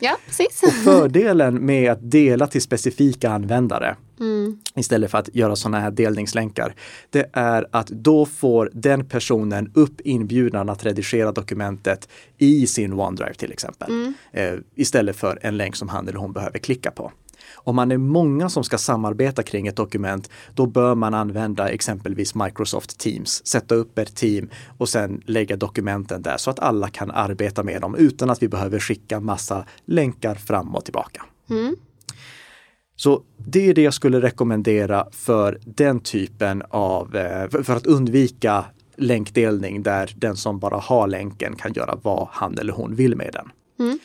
Ja, 0.00 0.16
precis. 0.26 0.62
Och 0.62 0.72
fördelen 0.72 1.66
med 1.66 1.92
att 1.92 2.10
dela 2.10 2.46
till 2.46 2.62
specifika 2.62 3.30
användare 3.30 3.96
mm. 4.20 4.58
istället 4.76 5.10
för 5.10 5.18
att 5.18 5.34
göra 5.34 5.56
sådana 5.56 5.80
här 5.80 5.90
delningslänkar, 5.90 6.74
det 7.10 7.30
är 7.32 7.66
att 7.70 7.86
då 7.86 8.26
får 8.26 8.70
den 8.74 9.08
personen 9.08 9.70
upp 9.74 10.00
inbjudan 10.00 10.68
att 10.68 10.84
redigera 10.84 11.32
dokumentet 11.32 12.08
i 12.38 12.66
sin 12.66 12.92
OneDrive 12.92 13.34
till 13.34 13.52
exempel. 13.52 13.90
Mm. 13.90 14.14
Eh, 14.32 14.60
istället 14.74 15.16
för 15.16 15.38
en 15.42 15.56
länk 15.56 15.76
som 15.76 15.88
han 15.88 16.08
eller 16.08 16.18
hon 16.18 16.32
behöver 16.32 16.58
klicka 16.58 16.90
på. 16.90 17.12
Om 17.54 17.76
man 17.76 17.92
är 17.92 17.96
många 17.96 18.48
som 18.48 18.64
ska 18.64 18.78
samarbeta 18.78 19.42
kring 19.42 19.66
ett 19.66 19.76
dokument, 19.76 20.30
då 20.54 20.66
bör 20.66 20.94
man 20.94 21.14
använda 21.14 21.68
exempelvis 21.68 22.34
Microsoft 22.34 22.98
Teams. 22.98 23.46
Sätta 23.46 23.74
upp 23.74 23.98
ett 23.98 24.16
team 24.16 24.50
och 24.78 24.88
sen 24.88 25.22
lägga 25.26 25.56
dokumenten 25.56 26.22
där 26.22 26.36
så 26.36 26.50
att 26.50 26.58
alla 26.58 26.88
kan 26.88 27.10
arbeta 27.10 27.62
med 27.62 27.80
dem 27.80 27.94
utan 27.94 28.30
att 28.30 28.42
vi 28.42 28.48
behöver 28.48 28.78
skicka 28.78 29.20
massa 29.20 29.64
länkar 29.84 30.34
fram 30.34 30.74
och 30.74 30.84
tillbaka. 30.84 31.24
Mm. 31.50 31.76
Så 33.00 33.22
det 33.36 33.68
är 33.68 33.74
det 33.74 33.82
jag 33.82 33.94
skulle 33.94 34.20
rekommendera 34.20 35.06
för 35.12 35.58
den 35.64 36.00
typen 36.00 36.62
av, 36.70 37.16
eh, 37.16 37.62
för 37.62 37.76
att 37.76 37.86
undvika 37.86 38.64
länkdelning 38.96 39.82
där 39.82 40.12
den 40.16 40.36
som 40.36 40.58
bara 40.58 40.76
har 40.76 41.08
länken 41.08 41.56
kan 41.56 41.72
göra 41.72 41.98
vad 42.02 42.28
han 42.30 42.58
eller 42.58 42.72
hon 42.72 42.94
vill 42.94 43.16
med 43.16 43.30
den. 43.32 43.50
Mm. 43.86 43.98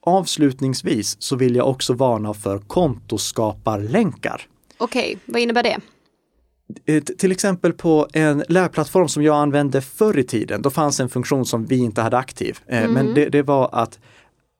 Avslutningsvis 0.00 1.16
så 1.22 1.36
vill 1.36 1.56
jag 1.56 1.68
också 1.68 1.92
varna 1.92 2.34
för 2.34 2.58
kontoskaparlänkar. 2.58 4.42
Okej, 4.78 5.02
okay, 5.02 5.16
vad 5.24 5.42
innebär 5.42 5.62
det? 5.62 5.78
Eh, 6.92 7.02
till 7.02 7.32
exempel 7.32 7.72
på 7.72 8.08
en 8.12 8.44
lärplattform 8.48 9.08
som 9.08 9.22
jag 9.22 9.36
använde 9.36 9.80
förr 9.80 10.18
i 10.18 10.24
tiden, 10.24 10.62
då 10.62 10.70
fanns 10.70 11.00
en 11.00 11.08
funktion 11.08 11.46
som 11.46 11.66
vi 11.66 11.76
inte 11.76 12.00
hade 12.00 12.16
aktiv. 12.18 12.58
Eh, 12.66 12.82
mm. 12.82 12.92
Men 12.92 13.14
det, 13.14 13.28
det 13.28 13.42
var 13.42 13.68
att 13.72 13.98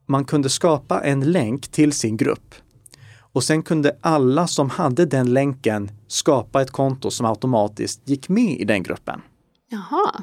man 0.06 0.24
kunde 0.24 0.48
skapa 0.48 1.00
en 1.00 1.32
länk 1.32 1.68
till 1.68 1.92
sin 1.92 2.16
grupp. 2.16 2.54
Och 3.32 3.44
sen 3.44 3.62
kunde 3.62 3.96
alla 4.00 4.46
som 4.46 4.70
hade 4.70 5.06
den 5.06 5.32
länken 5.32 5.90
skapa 6.06 6.62
ett 6.62 6.70
konto 6.70 7.10
som 7.10 7.26
automatiskt 7.26 8.08
gick 8.08 8.28
med 8.28 8.60
i 8.60 8.64
den 8.64 8.82
gruppen. 8.82 9.20
Jaha. 9.70 10.22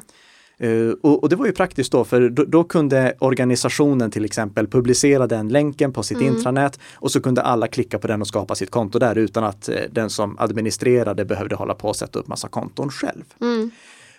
Uh, 0.62 0.94
och, 1.02 1.22
och, 1.22 1.28
det 1.28 1.36
var 1.36 1.46
ju 1.46 1.52
praktiskt 1.52 1.92
då, 1.92 2.04
för 2.04 2.28
då, 2.28 2.44
då, 2.44 2.64
kunde 2.64 3.14
organisationen 3.18 4.10
till 4.10 4.24
exempel 4.24 4.66
publicera 4.66 5.26
den 5.26 5.48
länken 5.48 5.92
på 5.92 6.02
sitt 6.02 6.16
mm. 6.16 6.34
intranät 6.34 6.80
och 6.94 7.12
så 7.12 7.20
kunde 7.20 7.42
alla 7.42 7.68
klicka 7.68 7.98
på 7.98 8.06
den 8.06 8.20
och 8.20 8.28
skapa 8.28 8.54
sitt 8.54 8.70
konto 8.70 8.98
där 8.98 9.18
utan 9.18 9.44
att 9.44 9.68
uh, 9.68 9.74
den 9.90 10.10
som 10.10 10.38
administrerade 10.38 11.24
behövde 11.24 11.56
hålla 11.56 11.74
på 11.74 11.88
och 11.88 11.96
sätta 11.96 12.18
upp 12.18 12.26
massa 12.26 12.48
konton 12.48 12.90
själv. 12.90 13.24
Mm. 13.40 13.70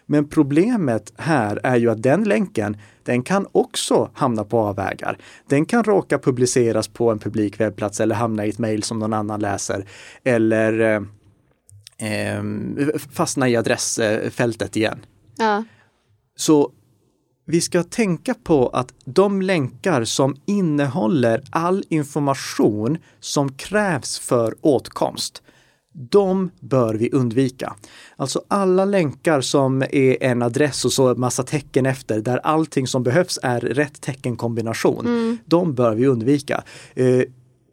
Men 0.09 0.27
problemet 0.27 1.13
här 1.17 1.59
är 1.63 1.75
ju 1.75 1.89
att 1.89 2.03
den 2.03 2.23
länken, 2.23 2.77
den 3.03 3.23
kan 3.23 3.47
också 3.51 4.11
hamna 4.13 4.43
på 4.43 4.59
avvägar. 4.59 5.17
Den 5.49 5.65
kan 5.65 5.83
råka 5.83 6.19
publiceras 6.19 6.87
på 6.87 7.11
en 7.11 7.19
publik 7.19 7.59
webbplats 7.59 7.99
eller 7.99 8.15
hamna 8.15 8.45
i 8.45 8.49
ett 8.49 8.59
mejl 8.59 8.83
som 8.83 8.99
någon 8.99 9.13
annan 9.13 9.39
läser. 9.39 9.85
Eller 10.23 10.95
eh, 11.97 12.43
fastna 13.11 13.49
i 13.49 13.55
adressfältet 13.55 14.75
igen. 14.75 15.05
Ja. 15.37 15.63
Så 16.35 16.71
vi 17.45 17.61
ska 17.61 17.83
tänka 17.83 18.33
på 18.33 18.67
att 18.69 18.93
de 19.05 19.41
länkar 19.41 20.03
som 20.03 20.35
innehåller 20.45 21.43
all 21.49 21.83
information 21.89 22.97
som 23.19 23.53
krävs 23.53 24.19
för 24.19 24.55
åtkomst, 24.61 25.43
de 25.93 26.49
bör 26.59 26.93
vi 26.93 27.09
undvika. 27.11 27.75
Alltså 28.15 28.41
alla 28.47 28.85
länkar 28.85 29.41
som 29.41 29.81
är 29.81 30.23
en 30.23 30.41
adress 30.41 30.85
och 30.85 30.91
så 30.91 31.15
massa 31.15 31.43
tecken 31.43 31.85
efter 31.85 32.21
där 32.21 32.37
allting 32.37 32.87
som 32.87 33.03
behövs 33.03 33.39
är 33.43 33.59
rätt 33.59 34.01
teckenkombination. 34.01 35.05
Mm. 35.05 35.37
De 35.45 35.73
bör 35.73 35.95
vi 35.95 36.07
undvika. 36.07 36.63
Eh, 36.95 37.21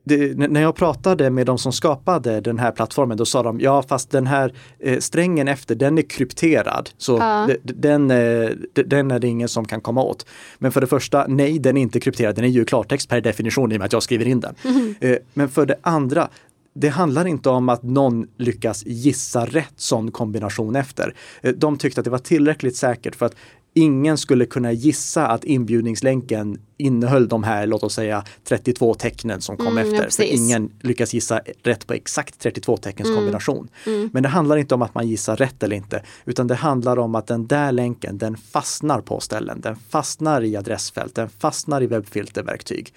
det, 0.04 0.50
när 0.50 0.62
jag 0.62 0.74
pratade 0.74 1.30
med 1.30 1.46
de 1.46 1.58
som 1.58 1.72
skapade 1.72 2.40
den 2.40 2.58
här 2.58 2.70
plattformen, 2.70 3.16
då 3.16 3.24
sa 3.24 3.42
de 3.42 3.60
ja 3.60 3.82
fast 3.82 4.10
den 4.10 4.26
här 4.26 4.52
eh, 4.78 4.98
strängen 4.98 5.48
efter 5.48 5.74
den 5.74 5.98
är 5.98 6.02
krypterad. 6.02 6.90
Så 6.98 7.18
ja. 7.18 7.48
den, 7.62 8.10
eh, 8.10 8.50
den 8.72 9.10
är 9.10 9.18
det 9.18 9.28
ingen 9.28 9.48
som 9.48 9.64
kan 9.64 9.80
komma 9.80 10.02
åt. 10.02 10.26
Men 10.58 10.72
för 10.72 10.80
det 10.80 10.86
första, 10.86 11.26
nej 11.28 11.58
den 11.58 11.76
är 11.76 11.80
inte 11.80 12.00
krypterad, 12.00 12.34
den 12.34 12.44
är 12.44 12.48
ju 12.48 12.64
klartext 12.64 13.08
per 13.08 13.20
definition 13.20 13.72
i 13.72 13.74
och 13.74 13.78
med 13.78 13.86
att 13.86 13.92
jag 13.92 14.02
skriver 14.02 14.28
in 14.28 14.40
den. 14.40 14.54
Mm. 14.64 14.94
Eh, 15.00 15.16
men 15.34 15.48
för 15.48 15.66
det 15.66 15.76
andra, 15.82 16.28
det 16.74 16.88
handlar 16.88 17.26
inte 17.26 17.48
om 17.48 17.68
att 17.68 17.82
någon 17.82 18.26
lyckas 18.36 18.82
gissa 18.86 19.46
rätt 19.46 19.74
sån 19.76 20.10
kombination 20.10 20.76
efter. 20.76 21.14
Eh, 21.42 21.52
de 21.52 21.78
tyckte 21.78 22.00
att 22.00 22.04
det 22.04 22.10
var 22.10 22.18
tillräckligt 22.18 22.76
säkert 22.76 23.16
för 23.16 23.26
att 23.26 23.36
ingen 23.74 24.18
skulle 24.18 24.46
kunna 24.46 24.72
gissa 24.72 25.26
att 25.26 25.44
inbjudningslänken 25.44 26.58
innehöll 26.76 27.28
de 27.28 27.42
här, 27.42 27.66
låt 27.66 27.82
oss 27.82 27.94
säga 27.94 28.24
32 28.44 28.94
tecknen 28.94 29.40
som 29.40 29.56
kom 29.56 29.66
mm, 29.66 29.78
efter. 29.78 30.04
Ja, 30.04 30.10
för 30.10 30.34
ingen 30.34 30.70
lyckas 30.80 31.14
gissa 31.14 31.40
rätt 31.62 31.86
på 31.86 31.94
exakt 31.94 32.38
32 32.38 32.76
teckens 32.76 33.08
mm. 33.08 33.18
kombination. 33.18 33.68
Mm. 33.86 34.10
Men 34.12 34.22
det 34.22 34.28
handlar 34.28 34.56
inte 34.56 34.74
om 34.74 34.82
att 34.82 34.94
man 34.94 35.08
gissar 35.08 35.36
rätt 35.36 35.62
eller 35.62 35.76
inte, 35.76 36.02
utan 36.24 36.46
det 36.46 36.54
handlar 36.54 36.98
om 36.98 37.14
att 37.14 37.26
den 37.26 37.46
där 37.46 37.72
länken, 37.72 38.18
den 38.18 38.36
fastnar 38.36 39.00
på 39.00 39.20
ställen. 39.20 39.60
Den 39.60 39.76
fastnar 39.76 40.42
i 40.42 40.56
adressfält, 40.56 41.14
den 41.14 41.28
fastnar 41.28 41.82
i 41.82 41.86
webbfilterverktyg 41.86 42.94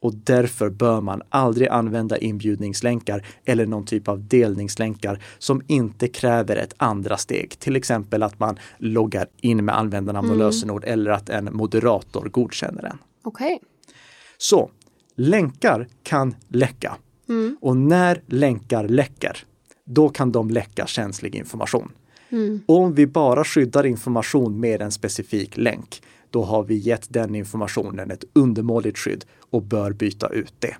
och 0.00 0.14
därför 0.14 0.70
bör 0.70 1.00
man 1.00 1.22
aldrig 1.28 1.68
använda 1.68 2.18
inbjudningslänkar 2.18 3.26
eller 3.44 3.66
någon 3.66 3.84
typ 3.84 4.08
av 4.08 4.28
delningslänkar 4.28 5.22
som 5.38 5.62
inte 5.66 6.08
kräver 6.08 6.56
ett 6.56 6.74
andra 6.76 7.16
steg. 7.16 7.58
Till 7.58 7.76
exempel 7.76 8.22
att 8.22 8.40
man 8.40 8.58
loggar 8.78 9.26
in 9.36 9.64
med 9.64 9.78
användarnamn 9.78 10.28
och 10.28 10.34
mm. 10.34 10.46
lösenord 10.46 10.84
eller 10.84 11.10
att 11.10 11.28
en 11.28 11.48
moderator 11.52 12.28
godkänner 12.28 12.82
den. 12.82 12.98
Okej. 13.22 13.54
Okay. 13.54 13.68
Så 14.38 14.70
länkar 15.16 15.88
kan 16.02 16.34
läcka. 16.48 16.96
Mm. 17.28 17.56
Och 17.60 17.76
när 17.76 18.22
länkar 18.26 18.88
läcker, 18.88 19.44
då 19.84 20.08
kan 20.08 20.32
de 20.32 20.50
läcka 20.50 20.86
känslig 20.86 21.34
information. 21.34 21.92
Mm. 22.30 22.60
Om 22.66 22.94
vi 22.94 23.06
bara 23.06 23.44
skyddar 23.44 23.86
information 23.86 24.60
med 24.60 24.82
en 24.82 24.92
specifik 24.92 25.56
länk, 25.56 26.02
då 26.30 26.44
har 26.44 26.64
vi 26.64 26.74
gett 26.74 27.06
den 27.08 27.34
informationen 27.34 28.10
ett 28.10 28.24
undermåligt 28.32 28.98
skydd 28.98 29.24
och 29.50 29.62
bör 29.62 29.92
byta 29.92 30.28
ut 30.28 30.54
det. 30.58 30.76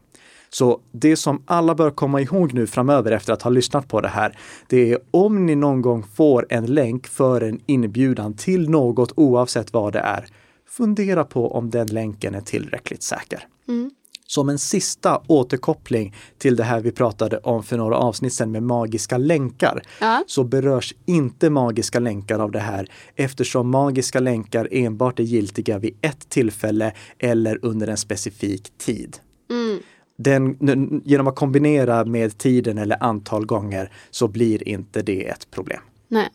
Så 0.51 0.81
det 0.93 1.17
som 1.17 1.43
alla 1.47 1.75
bör 1.75 1.91
komma 1.91 2.21
ihåg 2.21 2.55
nu 2.55 2.67
framöver 2.67 3.13
efter 3.13 3.33
att 3.33 3.43
ha 3.43 3.51
lyssnat 3.51 3.89
på 3.89 4.01
det 4.01 4.09
här, 4.09 4.39
det 4.67 4.93
är 4.93 4.99
om 5.11 5.47
ni 5.47 5.55
någon 5.55 5.83
gång 5.83 6.03
får 6.03 6.47
en 6.49 6.67
länk 6.67 7.07
för 7.07 7.41
en 7.41 7.61
inbjudan 7.67 8.35
till 8.35 8.71
något 8.71 9.13
oavsett 9.17 9.73
vad 9.73 9.93
det 9.93 9.99
är, 9.99 10.27
fundera 10.69 11.25
på 11.25 11.53
om 11.53 11.71
den 11.71 11.87
länken 11.87 12.35
är 12.35 12.41
tillräckligt 12.41 13.03
säker. 13.03 13.47
Mm. 13.69 13.91
Som 14.31 14.49
en 14.49 14.59
sista 14.59 15.23
återkoppling 15.27 16.15
till 16.39 16.57
det 16.57 16.65
här 16.65 16.81
vi 16.81 16.93
pratade 16.93 17.39
om 17.39 17.63
för 17.63 17.77
några 17.77 17.97
avsnitt 17.97 18.33
sedan 18.33 18.51
med 18.51 18.63
magiska 18.63 19.19
länkar, 19.19 19.83
ja. 20.01 20.25
så 20.27 20.45
berörs 20.45 20.95
inte 21.07 21.51
magiska 21.51 21.99
länkar 21.99 22.39
av 22.39 22.51
det 22.51 22.59
här 22.59 22.91
eftersom 23.17 23.71
magiska 23.71 24.21
länkar 24.21 24.69
enbart 24.71 25.19
är 25.19 25.25
giltiga 25.25 25.79
vid 25.79 25.99
ett 26.01 26.29
tillfälle 26.29 26.93
eller 27.19 27.65
under 27.65 27.87
en 27.87 27.97
specifik 27.97 28.79
tid. 28.79 29.17
Mm. 29.51 29.79
Den, 30.19 31.03
genom 31.05 31.27
att 31.27 31.37
kombinera 31.37 32.05
med 32.05 32.39
tiden 32.39 32.79
eller 32.79 33.03
antal 33.03 33.47
gånger 33.47 33.93
så 34.11 34.29
blir 34.29 34.69
inte 34.69 35.03
det 35.03 35.29
ett 35.29 35.51
problem. 35.51 35.81
Nej. 36.09 36.29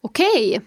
Okej. 0.00 0.60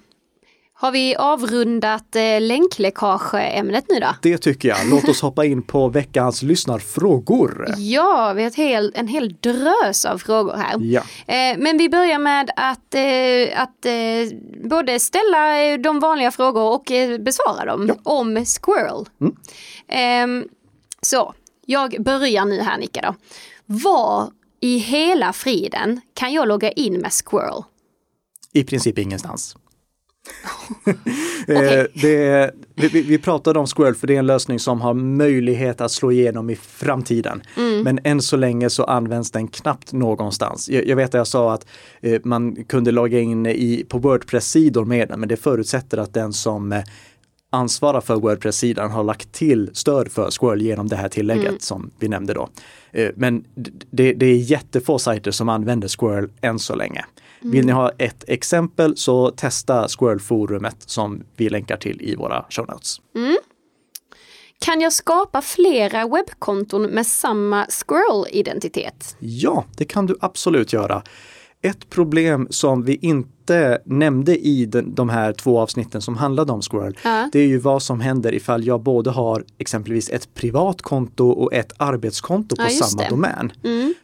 Har 0.77 0.91
vi 0.91 1.15
avrundat 1.15 2.15
eh, 2.15 2.41
länkläckageämnet 2.41 3.85
nu 3.89 3.99
då? 3.99 4.15
Det 4.21 4.37
tycker 4.37 4.69
jag. 4.69 4.77
Låt 4.89 5.09
oss 5.09 5.21
hoppa 5.21 5.45
in 5.45 5.63
på 5.63 5.89
veckans 5.89 6.41
lyssnarfrågor. 6.41 7.67
Ja, 7.77 8.33
vi 8.35 8.43
har 8.43 8.51
hel, 8.51 8.91
en 8.95 9.07
hel 9.07 9.35
drös 9.39 10.05
av 10.05 10.17
frågor 10.17 10.53
här. 10.53 10.79
Ja. 10.81 11.01
Eh, 11.27 11.57
men 11.57 11.77
vi 11.77 11.89
börjar 11.89 12.19
med 12.19 12.51
att, 12.55 12.95
eh, 12.95 13.61
att 13.61 13.85
eh, 13.85 14.37
både 14.69 14.99
ställa 14.99 15.77
de 15.77 15.99
vanliga 15.99 16.31
frågor 16.31 16.73
och 16.73 16.91
besvara 17.19 17.65
dem 17.65 17.91
om 18.03 18.45
Squirrel. 18.45 19.05
Ehm, 19.87 20.47
så, 21.01 21.33
jag 21.65 22.03
börjar 22.03 22.45
nu 22.45 22.61
här 22.61 22.77
Nicka 22.77 23.01
då. 23.01 23.15
Var 23.65 24.29
i 24.61 24.77
hela 24.77 25.33
friden 25.33 26.01
kan 26.13 26.33
jag 26.33 26.47
logga 26.47 26.71
in 26.71 26.93
med 26.93 27.11
Squirrel? 27.11 27.63
I 28.53 28.63
princip 28.63 28.97
ingenstans. 28.97 29.55
Okej. 30.85 30.95
Eh, 31.47 31.83
det, 31.93 32.51
vi, 32.75 32.87
vi- 33.01 33.17
pratade 33.17 33.59
om 33.59 33.67
Squirrel 33.67 33.95
för 33.95 34.07
det 34.07 34.15
är 34.15 34.19
en 34.19 34.25
lösning 34.25 34.59
som 34.59 34.81
har 34.81 34.93
möjlighet 34.93 35.81
att 35.81 35.91
slå 35.91 36.11
igenom 36.11 36.49
i 36.49 36.55
framtiden. 36.55 37.41
Men 37.83 37.99
än 38.03 38.21
så 38.21 38.37
länge 38.37 38.69
så 38.69 38.83
används 38.83 39.31
den 39.31 39.47
knappt 39.47 39.93
någonstans. 39.93 40.69
Jag, 40.69 40.87
jag 40.87 40.95
vet 40.95 41.07
att 41.09 41.13
jag 41.13 41.27
sa 41.27 41.53
att 41.53 41.67
eh, 42.01 42.21
man 42.23 42.63
kunde 42.65 42.91
logga 42.91 43.19
in 43.19 43.45
i, 43.45 43.85
på 43.89 43.97
Wordpress-sidor 43.97 44.85
med 44.85 45.07
den, 45.07 45.19
men 45.19 45.29
det 45.29 45.37
förutsätter 45.37 45.97
att 45.97 46.13
den 46.13 46.33
som 46.33 46.71
eh, 46.71 46.81
ansvarar 47.49 48.01
för 48.01 48.15
Wordpress-sidan 48.15 48.91
har 48.91 49.03
lagt 49.03 49.31
till 49.31 49.69
stöd 49.73 50.11
för 50.11 50.31
Squirrel 50.31 50.61
genom 50.61 50.87
det 50.87 50.95
här 50.95 51.09
tillägget 51.09 51.61
som 51.61 51.91
vi 51.99 52.07
nämnde 52.07 52.33
då. 52.33 52.49
Eh, 52.91 53.09
Men 53.15 53.43
det, 53.91 54.13
det 54.13 54.25
är 54.25 54.35
jättefå 54.37 54.99
sajter 54.99 55.31
som 55.31 55.49
använder 55.49 55.87
Squirrel 55.87 56.29
än 56.41 56.59
så 56.59 56.75
länge. 56.75 57.05
Vill 57.51 57.65
ni 57.65 57.71
ha 57.71 57.91
ett 57.97 58.23
exempel 58.27 58.97
så 58.97 59.29
testa 59.31 59.87
Squirrel-forumet 59.87 60.75
som 60.85 61.23
vi 61.37 61.49
länkar 61.49 61.77
till 61.77 62.01
i 62.01 62.15
våra 62.15 62.45
show 62.49 62.65
notes. 62.67 62.97
Kan 64.59 64.81
jag 64.81 64.93
skapa 64.93 65.41
flera 65.41 66.07
webbkonton 66.07 66.83
med 66.83 67.07
samma 67.07 67.65
Squirrel-identitet? 67.69 69.15
Ja, 69.19 69.65
det 69.77 69.85
kan 69.85 70.05
du 70.05 70.15
absolut 70.21 70.73
göra. 70.73 71.01
Ett 71.61 71.89
problem 71.89 72.47
som 72.49 72.83
vi 72.83 72.95
inte 73.01 73.79
nämnde 73.85 74.37
i 74.37 74.65
den, 74.65 74.95
de 74.95 75.09
här 75.09 75.33
två 75.33 75.59
avsnitten 75.59 76.01
som 76.01 76.17
handlade 76.17 76.51
om 76.53 76.61
Squirrel, 76.61 76.97
Ja. 77.03 77.29
det 77.31 77.39
är 77.39 77.47
ju 77.47 77.57
vad 77.57 77.83
som 77.83 77.99
händer 78.01 78.33
ifall 78.33 78.65
jag 78.65 78.81
både 78.81 79.09
har 79.09 79.43
exempelvis 79.57 80.09
ett 80.09 80.33
privat 80.33 80.81
konto 80.81 81.29
och 81.29 81.53
ett 81.53 81.71
arbetskonto 81.77 82.55
på 82.55 82.63
just 82.63 82.85
samma 82.89 83.03
det. 83.03 83.09
domän. 83.09 83.51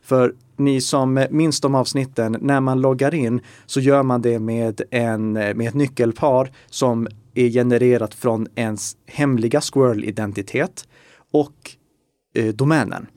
För 0.04 0.34
ni 0.62 0.82
som 0.82 1.26
minns 1.30 1.62
de 1.62 1.76
avsnitten, 1.76 2.38
när 2.42 2.60
man 2.60 2.82
loggar 2.82 3.14
in 3.14 3.42
så 3.66 3.80
gör 3.80 4.04
man 4.04 4.22
det 4.22 4.40
med, 4.40 4.82
en, 4.92 5.34
med 5.34 5.62
ett 5.62 5.74
nyckelpar 5.74 6.52
som 6.70 7.08
är 7.34 7.50
genererat 7.50 8.14
från 8.14 8.48
ens 8.56 8.98
hemliga 9.06 9.62
Squirrel-identitet 9.62 10.88
och 11.32 11.56
eh, 12.36 12.46
domänen. 12.46 13.08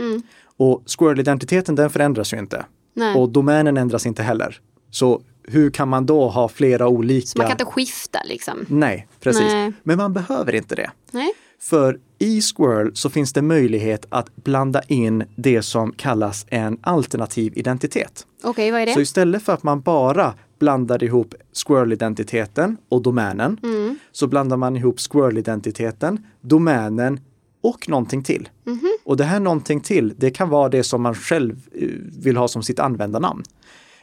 Och 0.57 0.83
Squirrel-identiteten 0.87 1.75
den 1.75 1.91
förändras 1.91 2.33
ju 2.33 2.39
inte. 2.39 2.65
Nej. 2.95 3.17
Och 3.17 3.29
domänen 3.29 3.77
ändras 3.77 4.07
inte 4.07 4.23
heller. 4.23 4.61
Så 4.91 5.23
hur 5.43 5.71
kan 5.71 5.89
man 5.89 6.07
då 6.07 6.29
ha 6.29 6.49
flera 6.49 6.89
olika? 6.89 7.27
Så 7.27 7.39
man 7.39 7.47
kan 7.47 7.55
inte 7.55 7.65
skifta 7.65 8.19
liksom? 8.25 8.67
Nej, 8.69 9.07
precis. 9.21 9.53
Nej. 9.53 9.73
Men 9.83 9.97
man 9.97 10.13
behöver 10.13 10.55
inte 10.55 10.75
det. 10.75 10.91
Nej. 11.11 11.33
För 11.65 11.99
i 12.19 12.41
Squirrel 12.41 12.97
så 12.97 13.11
finns 13.11 13.33
det 13.33 13.43
möjlighet 13.43 14.07
att 14.09 14.37
blanda 14.37 14.83
in 14.83 15.25
det 15.37 15.63
som 15.63 15.93
kallas 15.93 16.47
en 16.49 16.79
alternativ 16.81 17.53
identitet. 17.57 18.27
Okej, 18.43 18.71
vad 18.71 18.81
är 18.81 18.87
Så 18.87 18.99
det? 18.99 19.03
istället 19.03 19.43
för 19.43 19.53
att 19.53 19.63
man 19.63 19.81
bara 19.81 20.35
blandar 20.59 21.05
ihop 21.05 21.35
Squirrel-identiteten 21.67 22.77
och 22.89 23.03
domänen 23.03 23.59
Mm. 23.63 23.99
så 24.13 24.27
blandar 24.27 24.57
man 24.57 24.77
ihop 24.77 25.01
Squirrel-identiteten, 25.01 26.27
domänen 26.41 27.21
och 27.61 27.89
någonting 27.89 28.23
till. 28.23 28.49
Mhm. 28.65 28.81
Och 29.05 29.17
det 29.17 29.25
här 29.25 29.41
någonting 29.41 29.81
till, 29.81 30.15
det 30.17 30.31
kan 30.31 30.49
vara 30.49 30.69
det 30.69 30.83
som 30.83 31.03
man 31.03 31.15
själv 31.15 31.61
eh, 31.73 31.89
vill 32.19 32.37
ha 32.37 32.49
som 32.49 32.63
sitt 32.63 32.79
användarnamn. 32.81 33.43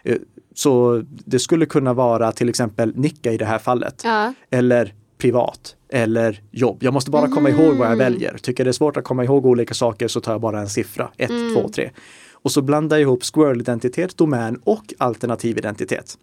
Eh, 0.04 0.18
Så 0.56 1.04
det 1.26 1.40
skulle 1.40 1.66
kunna 1.66 1.94
vara 1.94 2.32
till 2.32 2.50
exempel 2.50 2.94
Nicka 2.98 3.32
i 3.32 3.38
det 3.38 3.46
här 3.46 3.60
fallet. 3.60 4.02
Ja. 4.04 4.34
Eller 4.50 4.94
privat 5.22 5.76
eller 5.90 6.42
jobb. 6.52 6.78
Jag 6.84 6.94
måste 6.94 7.12
bara 7.12 7.28
komma 7.28 7.50
ihåg 7.50 7.76
vad 7.76 7.92
jag 7.92 7.96
väljer. 7.96 8.38
Tycker 8.38 8.64
det 8.64 8.70
är 8.70 8.74
svårt 8.74 8.98
att 8.98 9.04
komma 9.04 9.24
ihåg 9.24 9.46
olika 9.46 9.74
saker 9.74 10.08
så 10.08 10.22
tar 10.22 10.32
jag 10.32 10.42
bara 10.42 10.60
en 10.60 10.70
siffra. 10.70 11.12
1, 11.18 11.30
2, 11.56 11.70
3. 11.70 11.92
Och 12.32 12.52
så 12.52 12.62
blandar 12.62 12.98
jag 12.98 13.02
ihop 13.02 13.24
Squirrel-identitet, 13.24 14.18
domän 14.18 14.60
och 14.64 14.94
alternativ 14.98 15.58
identitet. 15.58 16.18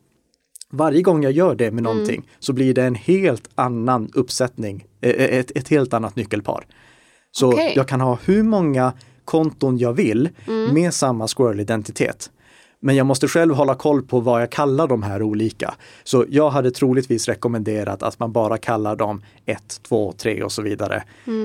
Varje 0.70 1.02
gång 1.02 1.22
jag 1.22 1.32
gör 1.32 1.54
det 1.54 1.70
med 1.70 1.82
någonting 1.82 2.30
så 2.38 2.52
blir 2.52 2.74
det 2.74 2.82
en 2.82 2.94
helt 2.94 3.48
annan 3.54 4.11
uppsättning, 4.14 4.84
eh, 5.00 5.11
ett, 5.11 5.50
ett 5.56 5.68
helt 5.68 5.94
annat 5.94 6.16
nyckelpar. 6.16 6.66
Så 7.30 7.52
Okej. 7.52 7.72
jag 7.76 7.88
kan 7.88 8.00
ha 8.00 8.18
hur 8.24 8.42
många 8.42 8.92
konton 9.24 9.78
jag 9.78 9.92
vill 9.92 10.28
med 10.72 10.94
samma 10.94 11.28
Squirrel-identitet. 11.28 12.30
Men 12.80 12.96
jag 12.96 13.06
måste 13.06 13.28
själv 13.28 13.54
hålla 13.54 13.74
koll 13.74 14.02
på 14.02 14.20
vad 14.20 14.42
jag 14.42 14.50
kallar 14.50 14.86
de 14.86 15.02
här 15.02 15.22
olika. 15.22 15.74
Så 16.04 16.24
jag 16.28 16.50
hade 16.50 16.70
troligtvis 16.70 17.28
rekommenderat 17.28 18.02
att 18.02 18.18
man 18.18 18.32
bara 18.32 18.58
kallar 18.58 18.96
dem 18.96 19.22
1, 19.46 19.80
2, 19.88 20.12
3 20.12 20.42
och 20.42 20.52
så 20.52 20.62
vidare. 20.62 21.02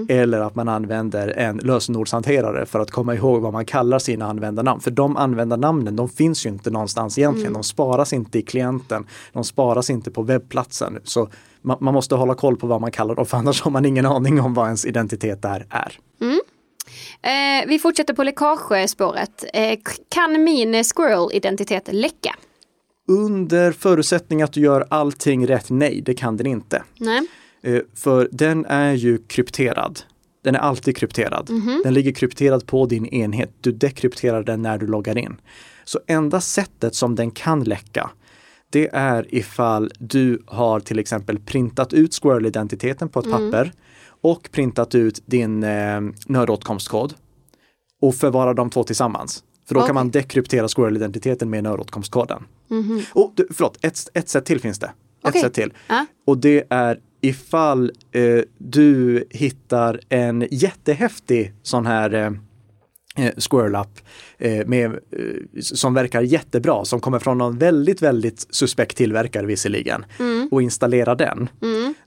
Eller 0.10 0.40
att 0.40 0.56
man 0.56 0.70
använder 0.70 1.28
en 1.28 1.58
lösenordshanterare 1.58 2.66
för 2.66 2.80
att 2.80 2.92
komma 2.92 3.16
ihåg 3.16 3.42
vad 3.42 3.54
man 3.54 3.66
kallar 3.66 4.00
sina 4.00 4.26
användarnamn. 4.26 4.82
För 4.82 4.92
de 4.92 5.18
användarnamnen, 5.18 5.96
de 5.96 6.10
finns 6.10 6.46
ju 6.46 6.50
inte 6.50 6.72
någonstans 6.72 7.18
egentligen. 7.18 7.54
De 7.54 7.64
sparas 7.64 8.14
inte 8.14 8.40
i 8.40 8.42
klienten. 8.42 9.06
De 9.34 9.44
sparas 9.44 9.90
inte 9.90 10.12
på 10.12 10.22
webbplatsen. 10.22 11.00
Så 11.04 11.30
man, 11.62 11.78
man 11.80 11.94
måste 11.94 12.16
hålla 12.16 12.36
koll 12.36 12.58
på 12.58 12.68
vad 12.68 12.82
man 12.82 12.92
kallar 12.92 13.16
dem, 13.16 13.26
för 13.26 13.38
annars 13.38 13.62
har 13.62 13.72
man 13.72 13.86
ingen 13.86 14.06
aning 14.06 14.42
om 14.42 14.54
vad 14.54 14.66
ens 14.66 14.86
identitet 14.86 15.42
där 15.42 15.66
är. 15.70 15.98
Eh, 17.24 17.68
vi 17.68 17.80
fortsätter 17.80 18.14
på 18.14 18.24
läckagespåret. 18.24 19.46
Eh, 19.54 19.80
kan 20.10 20.44
min 20.44 20.84
Squirrel-identitet 20.84 21.90
läcka? 21.92 22.36
Under 23.08 23.72
förutsättning 23.72 24.42
att 24.42 24.54
du 24.54 24.62
gör 24.62 24.88
allting 24.90 25.48
rätt, 25.48 25.70
nej, 25.70 26.02
det 26.06 26.14
kan 26.14 26.38
den 26.38 26.48
inte. 26.48 26.84
Nej. 27.00 27.22
Eh, 27.62 27.82
För 27.96 28.30
den 28.32 28.66
är 28.66 28.94
ju 28.94 29.18
krypterad. 29.18 30.00
Den 30.44 30.56
är 30.56 30.60
alltid 30.60 30.98
krypterad. 30.98 31.50
Den 31.84 31.94
ligger 31.94 32.12
krypterad 32.12 32.68
på 32.68 32.86
din 32.86 33.06
enhet. 33.06 33.54
Du 33.62 33.72
dekrypterar 33.72 34.44
den 34.44 34.62
när 34.62 34.78
du 34.78 34.88
loggar 34.88 35.18
in. 35.18 35.36
Så 35.84 36.00
enda 36.08 36.42
sättet 36.42 36.96
som 36.96 37.16
den 37.16 37.32
kan 37.32 37.64
läcka, 37.64 38.10
det 38.70 38.90
är 38.94 39.36
ifall 39.36 39.92
du 40.00 40.44
har 40.46 40.80
till 40.80 41.00
exempel 41.00 41.40
printat 41.40 41.94
ut 41.94 42.14
Squirrel-identiteten 42.14 43.10
på 43.10 43.20
ett 43.20 43.32
papper 43.32 43.72
och 44.24 44.50
printat 44.52 44.96
ut 44.96 45.24
din 45.26 45.64
eh, 45.64 46.02
nödåtkomstkod 46.28 47.14
och 48.02 48.16
förvarar 48.16 48.54
de 48.54 48.70
två 48.70 48.84
tillsammans. 48.84 49.44
För 49.68 49.76
då 49.76 49.80
Okej. 49.80 49.88
kan 49.88 49.96
man 49.96 50.12
dekryptera 50.12 50.68
Squirrel-identiteten 50.68 51.50
med 51.50 51.64
nödåtkomstkoden. 51.64 52.44
Och, 53.14 53.32
du, 53.36 53.48
förlåt, 53.52 53.86
ett, 53.86 54.10
ett 54.14 54.30
sätt 54.30 54.46
till 54.46 54.60
finns 54.60 54.80
det. 54.80 54.86
Ett 54.86 54.94
Okej. 55.24 55.42
sätt 55.42 55.54
till. 55.54 55.74
Ja. 55.88 56.06
Och 56.26 56.38
det 56.38 56.64
är 56.70 57.00
ifall 57.22 57.92
eh, 58.12 58.42
du 58.58 59.24
hittar 59.30 60.00
en 60.10 60.48
jättehäftig 60.52 61.54
sån 61.62 61.86
här 61.86 62.14
eh, 62.14 62.32
eh, 63.26 63.34
Squirrel-app 63.38 64.00
eh, 64.38 64.68
med, 64.68 64.86
eh, 64.86 65.62
som 65.62 65.94
verkar 65.94 66.22
jättebra, 66.22 66.86
som 66.86 67.00
kommer 67.00 67.20
från 67.20 67.38
någon 67.38 67.58
väldigt, 67.58 68.02
väldigt 68.02 68.48
suspekt 68.50 68.98
tillverkare 68.98 69.46
visserligen, 69.46 70.06
och 70.52 70.62
installerar 70.62 71.16
den. 71.16 71.50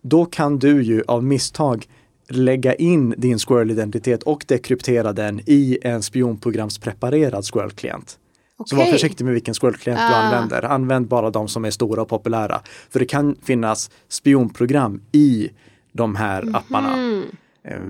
Då 0.03 0.25
kan 0.25 0.59
du 0.59 0.83
ju 0.83 1.03
av 1.07 1.25
misstag 1.25 1.87
lägga 2.29 2.75
in 2.75 3.15
din 3.19 3.39
Squirrel-identitet 3.39 4.23
och 4.23 4.45
dekryptera 4.49 5.13
den 5.13 5.41
i 5.47 5.79
en 5.83 6.03
spionprogramspreparerad 6.03 7.45
Squirrel-klient. 7.45 8.19
Så 8.67 8.77
var 8.77 8.85
försiktig 8.85 9.25
med 9.25 9.35
vilken 9.35 9.55
Squirrel-klient 9.55 9.99
du 9.99 10.15
Ah. 10.15 10.23
använder. 10.23 10.63
Använd 10.63 11.09
bara 11.09 11.31
de 11.31 11.49
som 11.49 11.65
är 11.65 11.71
stora 11.71 12.03
och 12.03 12.09
populära. 12.09 12.61
För 12.91 12.99
det 12.99 13.07
kan 13.07 13.37
finnas 13.43 13.91
spionprogram 14.09 15.01
i 15.13 15.51
de 15.93 16.17
här 16.17 16.57
apparna. 16.57 17.23
Eh, 17.65 17.81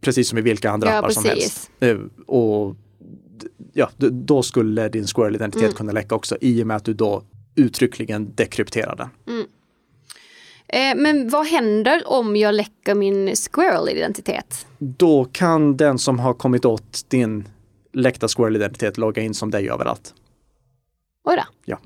precis 0.00 0.28
som 0.28 0.38
i 0.38 0.42
vilka 0.42 0.70
andra. 0.70 0.90
Ja, 0.90 0.98
appar 0.98 1.08
som 1.10 1.22
precis. 1.22 1.70
helst. 1.80 2.00
Eh, 2.00 2.24
och 2.26 2.76
ja, 3.72 3.90
då 4.10 4.42
skulle 4.42 4.88
din 4.88 5.06
Squirrel-identitet 5.06 5.62
Mm. 5.64 5.74
kunna 5.74 5.92
läcka 5.92 6.14
också 6.14 6.36
i 6.40 6.62
och 6.62 6.66
med 6.66 6.76
att 6.76 6.84
du 6.84 6.94
då 6.94 7.22
uttryckligen 7.54 8.34
dekrypterar 8.34 8.96
den. 8.96 9.08
Eh, 9.38 9.44
men 10.96 11.28
vad 11.28 11.46
händer 11.46 12.02
om 12.06 12.36
jag 12.36 12.54
läcker 12.54 12.94
min 12.94 13.36
Squirrel-identitet? 13.36 14.66
Då 14.78 15.24
kan 15.32 15.76
den 15.76 15.98
som 15.98 16.18
har 16.18 16.34
kommit 16.34 16.64
åt 16.64 17.04
din 17.08 17.48
läckta 17.92 18.28
Squirrel-identitet 18.28 18.98
logga 18.98 19.22
in 19.22 19.34
som 19.34 19.50
dig 19.50 19.70
överallt. 19.70 20.14
Oj 21.24 21.36
då. 21.36 21.42
Ja. 21.64 21.78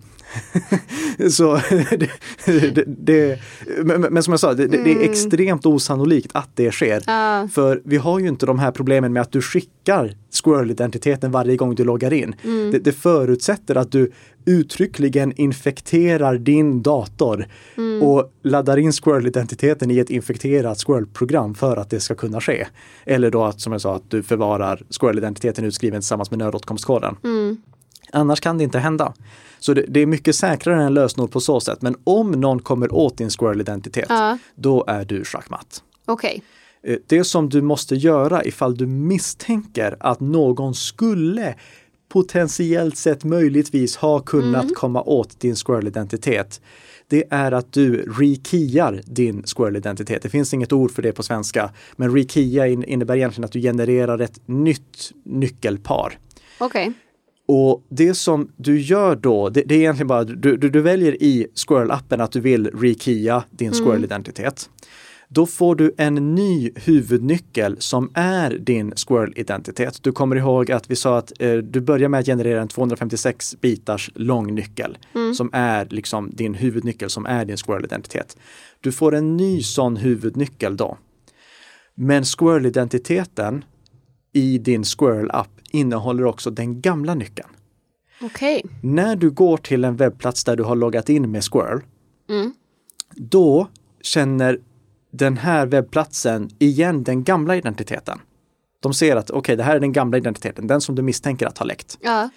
Så 1.31 1.55
det, 2.47 2.75
det, 2.75 2.85
det, 2.87 3.39
men, 3.85 4.01
men 4.01 4.23
som 4.23 4.33
jag 4.33 4.41
sa, 4.41 4.55
det, 4.55 4.67
det 4.67 4.85
det 4.85 4.93
är 4.93 5.11
extremt 5.11 5.67
osannolikt 5.67 6.31
att 6.35 6.51
det 6.55 6.73
sker. 6.73 7.03
Ja. 7.07 7.49
För 7.53 7.83
vi 7.85 7.97
har 7.97 8.19
ju 8.19 8.29
inte 8.29 8.47
de 8.47 8.59
här 8.59 8.71
problemen 8.71 9.13
med 9.13 9.23
att 9.23 9.33
du 9.33 9.43
skickar 9.43 10.17
Squirrel-identiteten 10.31 11.31
varje 11.31 11.57
gång 11.57 11.75
du 11.75 11.85
loggar 11.85 12.13
in. 12.13 12.35
Det, 12.43 12.79
det 12.79 12.93
förutsätter 12.93 13.75
att 13.75 13.93
du 13.93 14.13
uttryckligen 14.49 15.33
infekterar 15.41 16.39
din 16.39 16.83
dator 16.83 17.49
och 18.03 18.33
laddar 18.43 18.77
in 18.77 18.93
Squirrel-identiteten 18.93 19.91
i 19.91 19.99
ett 19.99 20.11
infekterat 20.11 20.79
Squirrel-program 20.79 21.55
för 21.55 21.77
att 21.77 21.91
det 21.91 22.01
ska 22.01 22.15
kunna 22.15 22.41
ske. 22.41 22.67
Eller 23.05 23.31
då 23.31 23.45
att, 23.45 23.61
som 23.61 23.73
jag 23.73 23.81
sa, 23.81 23.95
att 23.97 24.11
du 24.11 24.23
förvarar 24.23 24.83
Squirrel-identiteten 25.01 25.65
utskriven 25.65 26.01
tillsammans 26.01 26.31
med 26.31 26.39
nödåtkomstkoden. 26.39 27.17
Annars 28.13 28.41
kan 28.41 28.59
det 28.59 28.65
inte 28.65 28.79
hända. 28.79 29.13
Så 29.59 29.75
det, 29.75 29.85
det 29.89 30.01
är 30.01 30.07
mycket 30.07 30.37
säkrare 30.37 30.83
än 30.83 30.95
lösenord 30.95 31.31
på 31.31 31.41
så 31.41 31.61
sätt. 31.61 31.83
Men 31.83 31.97
om 32.05 32.31
någon 32.31 32.59
kommer 32.63 32.95
åt 32.95 33.19
din 33.19 33.31
Squirrel-identitet, 33.31 34.07
Ja. 34.09 34.39
då 34.55 34.85
är 34.87 35.05
du 35.05 35.25
schackmatt. 35.25 35.83
Okej. 36.07 36.43
Eh, 36.83 36.97
Det 37.07 37.25
som 37.25 37.49
du 37.49 37.63
måste 37.63 37.95
göra 37.95 38.45
ifall 38.45 38.77
du 38.77 38.87
misstänker 38.87 39.97
att 40.01 40.21
någon 40.21 40.75
skulle 40.75 41.55
potentiellt 42.09 42.97
sett 42.97 43.25
möjligtvis 43.25 43.97
ha 43.97 44.21
kunnat 44.21 44.75
komma 44.75 45.03
åt 45.03 45.41
din 45.41 45.57
Squirrel-identitet. 45.57 46.61
Det 47.09 47.25
är 47.31 47.53
att 47.53 47.73
du 47.73 47.97
rekeyar 47.97 49.01
din 49.05 49.43
Squirrel-identitet. 49.43 50.23
Det 50.23 50.29
finns 50.29 50.55
inget 50.55 50.73
ord 50.73 50.91
för 50.91 51.03
det 51.03 51.13
på 51.13 51.23
svenska, 51.23 51.71
men 51.97 52.15
rekeya 52.15 52.67
in- 52.67 52.85
innebär 52.85 53.17
egentligen 53.17 53.45
att 53.45 53.53
du 53.53 53.61
genererar 53.61 54.19
ett 54.19 54.41
nytt 54.47 55.13
nyckelpar. 55.25 56.19
Okej. 56.59 56.93
Och 57.49 57.87
det 57.89 58.15
som 58.15 58.53
du 58.57 58.81
gör 58.81 59.17
då, 59.17 59.49
det, 59.49 59.63
det 59.67 59.75
är 59.75 59.79
egentligen 59.79 60.07
bara, 60.07 60.25
du, 60.25 60.57
du, 60.57 60.71
du 60.71 60.81
väljer 60.81 61.23
i 61.23 61.47
Squirrel-appen 61.55 62.23
att 62.23 62.33
du 62.33 62.41
vill 62.41 62.67
rekeya 62.67 63.45
din 63.51 63.73
Squirrel-identitet. 63.73 64.71
Då 65.31 65.47
får 65.47 65.75
du 65.75 65.95
en 65.99 66.35
ny 66.35 66.71
huvudnyckel 66.75 67.77
som 67.81 68.11
är 68.15 68.51
din 68.51 68.93
Squirrel-identitet. 68.97 70.03
Du 70.03 70.13
kommer 70.13 70.37
ihåg 70.37 70.71
att 70.71 70.91
vi 70.91 70.97
sa 70.97 71.19
att 71.19 71.33
eh, 71.41 71.55
du 71.57 71.81
börjar 71.81 72.09
med 72.09 72.21
att 72.21 72.27
generera 72.27 72.61
en 72.63 72.69
256 72.69 73.57
bitars 73.61 74.11
lång 74.15 74.55
nyckel 74.55 74.99
som 75.37 75.51
är 75.53 75.87
liksom 75.91 76.31
din 76.31 76.55
huvudnyckel 76.55 77.11
som 77.11 77.27
är 77.27 77.45
din 77.45 77.57
Squirrel-identitet. 77.57 78.37
Du 78.81 78.93
får 78.93 79.15
en 79.15 79.37
ny 79.37 79.63
sån 79.63 79.97
huvudnyckel 79.97 80.77
då. 80.77 80.99
Men 81.95 82.25
Squirrel-identiteten 82.25 83.65
i 84.33 84.59
din 84.59 84.85
Squirrel-app 84.85 85.61
innehåller 85.71 86.25
också 86.25 86.51
den 86.51 86.81
gamla 86.81 87.15
nyckeln. 87.15 87.49
Okej. 88.23 88.63
När 88.83 89.17
du 89.17 89.31
går 89.31 89.57
till 89.57 89.85
en 89.85 89.97
webbplats 89.97 90.45
där 90.45 90.57
du 90.57 90.63
har 90.63 90.77
loggat 90.77 91.09
in 91.09 91.31
med 91.31 91.45
Squirrel, 91.45 91.81
Mm. 92.31 92.53
då 93.17 93.69
känner 94.03 94.59
den 95.11 95.37
här 95.37 95.67
webbplatsen 95.67 96.51
igen 96.59 97.05
den 97.05 97.25
gamla 97.25 97.57
identiteten. 97.57 98.21
De 98.81 98.95
ser 98.95 99.17
att 99.17 99.31
okej, 99.31 99.57
det 99.57 99.63
här 99.63 99.77
är 99.77 99.81
den 99.81 99.93
gamla 99.93 100.19
identiteten, 100.19 100.67
den 100.67 100.81
som 100.81 100.95
du 100.95 101.03
misstänker 101.03 101.47
att 101.47 101.59
ha 101.59 101.67
läckt. 101.67 101.99
Ja. 102.01 102.31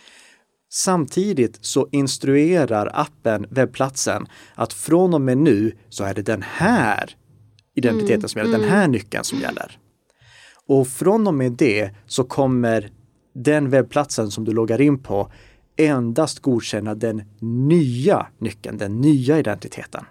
Samtidigt 0.69 1.57
så 1.61 1.87
instruerar 1.91 2.91
appen 2.93 3.45
webbplatsen 3.49 4.27
att 4.55 4.73
från 4.73 5.13
och 5.13 5.21
med 5.21 5.37
nu 5.37 5.77
så 5.89 6.03
är 6.03 6.13
det 6.13 6.21
den 6.21 6.41
här 6.41 7.15
identiteten 7.75 8.29
som 8.29 8.39
gäller, 8.39 8.57
den 8.59 8.69
här 8.69 8.87
nyckeln 8.87 9.23
som 9.23 9.39
gäller. 9.39 9.77
Och 10.67 10.87
från 10.87 11.27
och 11.27 11.33
med 11.33 11.51
det 11.51 11.91
så 12.05 12.23
kommer 12.23 12.91
den 13.33 13.69
webbplatsen 13.69 14.31
som 14.31 14.43
du 14.43 14.53
loggar 14.53 14.81
in 14.81 15.03
på 15.03 15.31
endast 15.77 16.39
godkänna 16.39 16.95
den 16.95 17.23
nya 17.39 18.27
nyckeln, 18.37 18.77
den 18.77 19.01
nya 19.01 19.39
identiteten. 19.39 20.05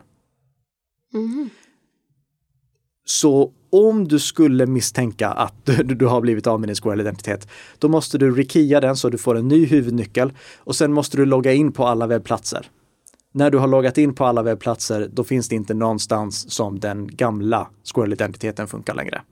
Så 3.10 3.50
om 3.72 4.08
du 4.08 4.18
skulle 4.18 4.66
misstänka 4.66 5.28
att 5.28 5.54
du, 5.66 5.82
du 5.82 6.06
har 6.06 6.20
blivit 6.20 6.46
av 6.46 6.60
med 6.60 6.68
din 6.68 6.76
Squirrel-identitet, 6.76 7.48
då 7.78 7.88
måste 7.88 8.18
du 8.18 8.34
rekia 8.34 8.80
den 8.80 8.96
så 8.96 9.08
du 9.08 9.18
får 9.18 9.36
en 9.36 9.48
ny 9.48 9.66
huvudnyckel 9.66 10.32
och 10.58 10.76
sen 10.76 10.92
måste 10.92 11.16
du 11.16 11.26
logga 11.26 11.52
in 11.52 11.72
på 11.72 11.86
alla 11.86 12.06
webbplatser. 12.06 12.66
När 13.32 13.50
du 13.50 13.58
har 13.58 13.68
loggat 13.68 13.98
in 13.98 14.14
på 14.14 14.24
alla 14.24 14.42
webbplatser, 14.42 15.08
då 15.12 15.24
finns 15.24 15.48
det 15.48 15.54
inte 15.54 15.74
någonstans 15.74 16.50
som 16.50 16.80
den 16.80 17.16
gamla 17.16 17.68
Squirrel-identiteten 17.94 18.66
funkar 18.68 18.94
längre. 18.94 19.22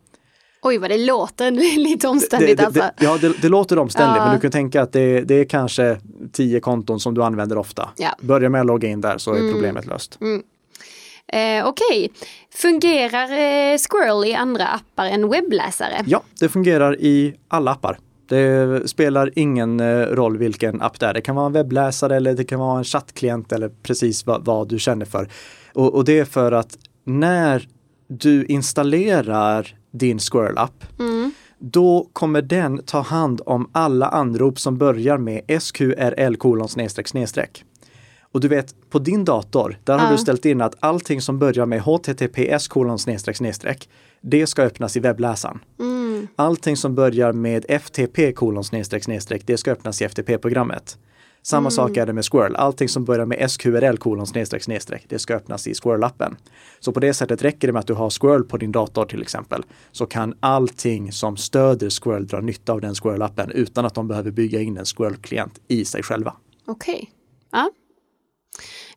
Oj 0.62 0.78
vad 0.78 0.90
det 0.90 1.06
låter 1.06 1.50
lite 1.78 2.06
Det, 2.06 2.10
omständigt 2.10 2.58
det, 2.58 2.66
alltså. 2.66 2.80
det, 2.80 3.04
ja, 3.04 3.18
det, 3.20 3.42
det 3.42 3.48
låter 3.48 3.78
omständigt, 3.78 4.16
Ja. 4.16 4.24
men 4.24 4.34
du 4.34 4.40
kan 4.40 4.50
tänka 4.50 4.82
att 4.82 4.92
det, 4.92 5.20
det 5.20 5.34
är 5.34 5.44
kanske 5.44 6.00
tio 6.32 6.60
konton 6.60 7.00
som 7.00 7.14
du 7.14 7.22
använder 7.22 7.58
ofta. 7.58 7.88
Ja. 7.96 8.10
Börja 8.20 8.48
med 8.48 8.60
att 8.60 8.66
logga 8.66 8.88
in 8.88 9.00
där 9.00 9.18
så 9.18 9.34
är 9.34 9.52
problemet 9.52 9.86
löst. 9.86 10.18
Eh, 11.32 11.66
Okej, 11.66 12.10
fungerar 12.54 13.32
eh, 13.32 13.78
Squirrel 13.78 14.30
i 14.30 14.34
andra 14.34 14.66
appar 14.66 15.06
än 15.06 15.28
webbläsare? 15.28 16.04
Ja, 16.06 16.22
det 16.40 16.48
fungerar 16.48 17.00
i 17.00 17.34
alla 17.48 17.70
appar. 17.70 17.98
Det 18.28 18.90
spelar 18.90 19.30
ingen 19.34 19.80
eh, 19.80 20.06
roll 20.06 20.38
vilken 20.38 20.82
app 20.82 21.00
det 21.00 21.06
är. 21.06 21.14
Det 21.14 21.20
kan 21.20 21.36
vara 21.36 21.46
en 21.46 21.52
webbläsare 21.52 22.16
eller 22.16 22.34
det 22.34 22.44
kan 22.44 22.60
vara 22.60 22.78
en 22.78 22.84
chattklient 22.84 23.52
eller 23.52 23.68
precis 23.68 24.26
vad, 24.26 24.44
vad 24.44 24.68
du 24.68 24.78
känner 24.78 25.06
för. 25.06 25.28
Och, 25.74 25.94
och 25.94 26.04
det 26.04 26.18
är 26.18 26.24
för 26.24 26.52
att 26.52 26.78
när 27.04 27.68
du 28.08 28.44
installerar 28.44 29.76
din 29.90 30.18
Squirrel-app, 30.18 30.84
då 31.58 32.08
kommer 32.12 32.42
den 32.42 32.82
ta 32.82 33.00
hand 33.00 33.40
om 33.46 33.70
alla 33.72 34.08
anrop 34.08 34.58
som 34.58 34.78
börjar 34.78 35.18
med 35.18 35.62
SQRL 35.62 36.36
kolon 36.36 36.68
snedstreck 36.68 37.08
snedstreck. 37.08 37.64
Och 38.32 38.40
du 38.40 38.48
vet, 38.48 38.74
på 38.90 38.98
din 38.98 39.24
dator, 39.24 39.78
där 39.84 39.98
har 39.98 40.12
du 40.12 40.18
ställt 40.18 40.44
in 40.44 40.60
att 40.60 40.74
allting 40.80 41.20
som 41.20 41.38
börjar 41.38 41.66
med 41.66 41.80
HTTPS 41.80 42.68
kolon 42.68 42.98
snedstreck 42.98 43.36
snedstreck, 43.36 43.88
det 44.20 44.46
ska 44.46 44.62
öppnas 44.62 44.96
i 44.96 45.00
webbläsaren. 45.00 45.58
Allting 46.36 46.76
som 46.76 46.94
börjar 46.94 47.32
med 47.32 47.64
FTP 47.68 48.32
kolon 48.32 48.64
snedstreck 48.64 49.04
snedstreck, 49.04 49.42
det 49.46 49.56
ska 49.56 49.72
öppnas 49.72 50.02
i 50.02 50.04
FTP-programmet. 50.04 50.98
Samma 51.42 51.70
sak 51.70 51.96
är 51.96 52.06
det 52.06 52.12
med 52.12 52.24
Squirrel. 52.24 52.56
Allting 52.56 52.88
som 52.88 53.04
börjar 53.04 53.26
med 53.26 53.50
SQRL 53.50 53.96
kolon 53.96 54.26
snedstreck 54.26 54.62
snedstreck, 54.62 55.04
det 55.08 55.18
ska 55.18 55.34
öppnas 55.34 55.66
i 55.66 55.72
Squirrel-appen. 55.72 56.36
Så 56.80 56.92
på 56.92 57.00
det 57.00 57.14
sättet 57.14 57.42
räcker 57.42 57.68
det 57.68 57.72
med 57.72 57.80
att 57.80 57.86
du 57.86 57.94
har 57.94 58.10
Squirrel 58.10 58.44
på 58.44 58.56
din 58.56 58.72
dator 58.72 59.04
till 59.04 59.22
exempel, 59.22 59.62
så 59.92 60.06
kan 60.06 60.34
allting 60.40 61.12
som 61.12 61.36
stöder 61.36 61.90
Squirrel 61.90 62.26
dra 62.26 62.40
nytta 62.40 62.72
av 62.72 62.80
den 62.80 62.94
Squirrel-appen 62.94 63.50
utan 63.50 63.84
att 63.84 63.94
de 63.94 64.08
behöver 64.08 64.30
bygga 64.30 64.60
in 64.60 64.76
en 64.78 64.84
Squirrel-klient 64.84 65.60
i 65.68 65.84
sig 65.84 66.02
själva. 66.02 66.34
Okej. 66.66 67.10
Ja. 67.50 67.70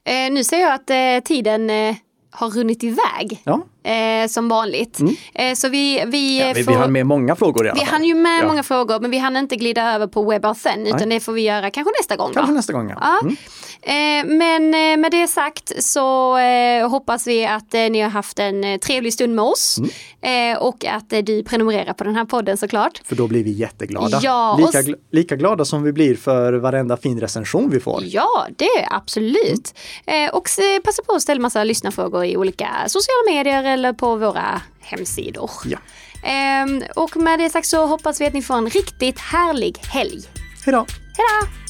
Eh, 0.04 0.32
nu 0.32 0.44
ser 0.44 0.62
jag 0.62 0.74
att 0.74 0.90
eh, 0.90 1.20
tiden 1.26 1.70
eh, 1.70 1.96
har 2.32 2.50
runnit 2.50 2.84
iväg. 2.84 3.42
Ja, 3.44 3.66
eh, 3.84 4.28
som 4.30 4.50
vanligt. 4.50 5.00
Eh, 5.36 5.54
så 5.56 5.70
vi, 5.70 6.04
vi, 6.08 6.40
ja 6.40 6.54
vi, 6.56 6.64
får... 6.64 6.72
vi 6.72 6.78
har 6.78 6.88
med 6.88 7.06
många 7.06 7.36
frågor 7.36 7.66
i 7.66 7.70
alla 7.70 7.80
Vi 7.80 7.86
fall. 7.86 7.94
hann 7.94 8.04
ju 8.04 8.16
med 8.16 8.40
Ja. 8.44 8.48
många 8.48 8.64
frågor 8.64 9.00
men 9.00 9.12
vi 9.12 9.18
hann 9.18 9.38
inte 9.38 9.56
glida 9.56 9.94
över 9.96 10.08
på 10.08 10.24
WebAuthn 10.30 10.88
utan 10.88 11.10
det 11.10 11.20
får 11.20 11.34
vi 11.34 11.42
göra 11.42 11.70
kanske 11.72 11.92
nästa 12.00 12.16
gång. 12.16 12.32
Kanske 12.34 12.52
då. 12.52 12.56
nästa 12.56 12.74
gång. 12.74 12.94
Ja. 13.00 13.20
Mm. 13.22 13.36
Eh, 13.84 14.38
men 14.38 14.74
eh, 14.74 14.98
med 14.98 15.12
det 15.12 15.28
sagt 15.28 15.84
så 15.84 16.38
eh, 16.38 16.90
hoppas 16.90 17.28
vi 17.28 17.46
att 17.46 17.74
ni 17.74 18.02
har 18.02 18.10
haft 18.10 18.40
en 18.40 18.80
trevlig 18.80 19.14
stund 19.14 19.36
med 19.36 19.46
oss 19.46 19.78
Mm. 20.24 20.58
och 20.58 20.86
att 20.86 21.10
du 21.26 21.44
prenumererar 21.44 21.94
på 21.94 22.04
den 22.04 22.16
här 22.16 22.26
podden 22.26 22.58
såklart. 22.58 23.02
För 23.06 23.16
då 23.16 23.28
blir 23.28 23.44
vi 23.44 23.52
jätteglada. 23.52 24.20
Ja, 24.24 24.54
och 24.54 24.60
lika, 24.60 24.82
gl- 24.82 24.96
lika 25.12 25.36
glada 25.36 25.66
som 25.66 25.84
vi 25.84 25.92
blir 25.94 26.16
för 26.16 26.54
varenda 26.54 26.98
fin 26.98 27.20
recension 27.20 27.70
vi 27.70 27.80
får. 27.80 28.02
Ja, 28.06 28.48
det 28.58 28.66
är 28.66 28.88
absolut. 28.92 29.74
Mm. 30.06 30.30
Och 30.34 30.48
passa 30.84 31.04
på 31.04 31.14
att 31.16 31.22
ställa 31.22 31.42
massa 31.42 31.64
lyssnarfrågor 31.64 32.26
i 32.26 32.38
olika 32.38 32.68
sociala 32.88 33.22
medier 33.38 33.71
eller 33.72 33.94
på 33.94 34.16
våra 34.16 34.62
hemsidor. 34.80 35.52
Ja. 35.66 35.78
Ehm, 36.24 36.84
och 36.96 37.18
med 37.18 37.40
det 37.40 37.50
sagt 37.50 37.68
så 37.68 37.86
hoppas 37.86 38.22
vi 38.22 38.26
att 38.26 38.34
ni 38.34 38.42
får 38.42 38.56
en 38.56 38.70
riktigt 38.70 39.20
härlig 39.20 39.78
helg. 39.78 40.22
Hej 40.66 40.74
då! 40.74 40.86
Hej 41.18 41.26
då! 41.42 41.61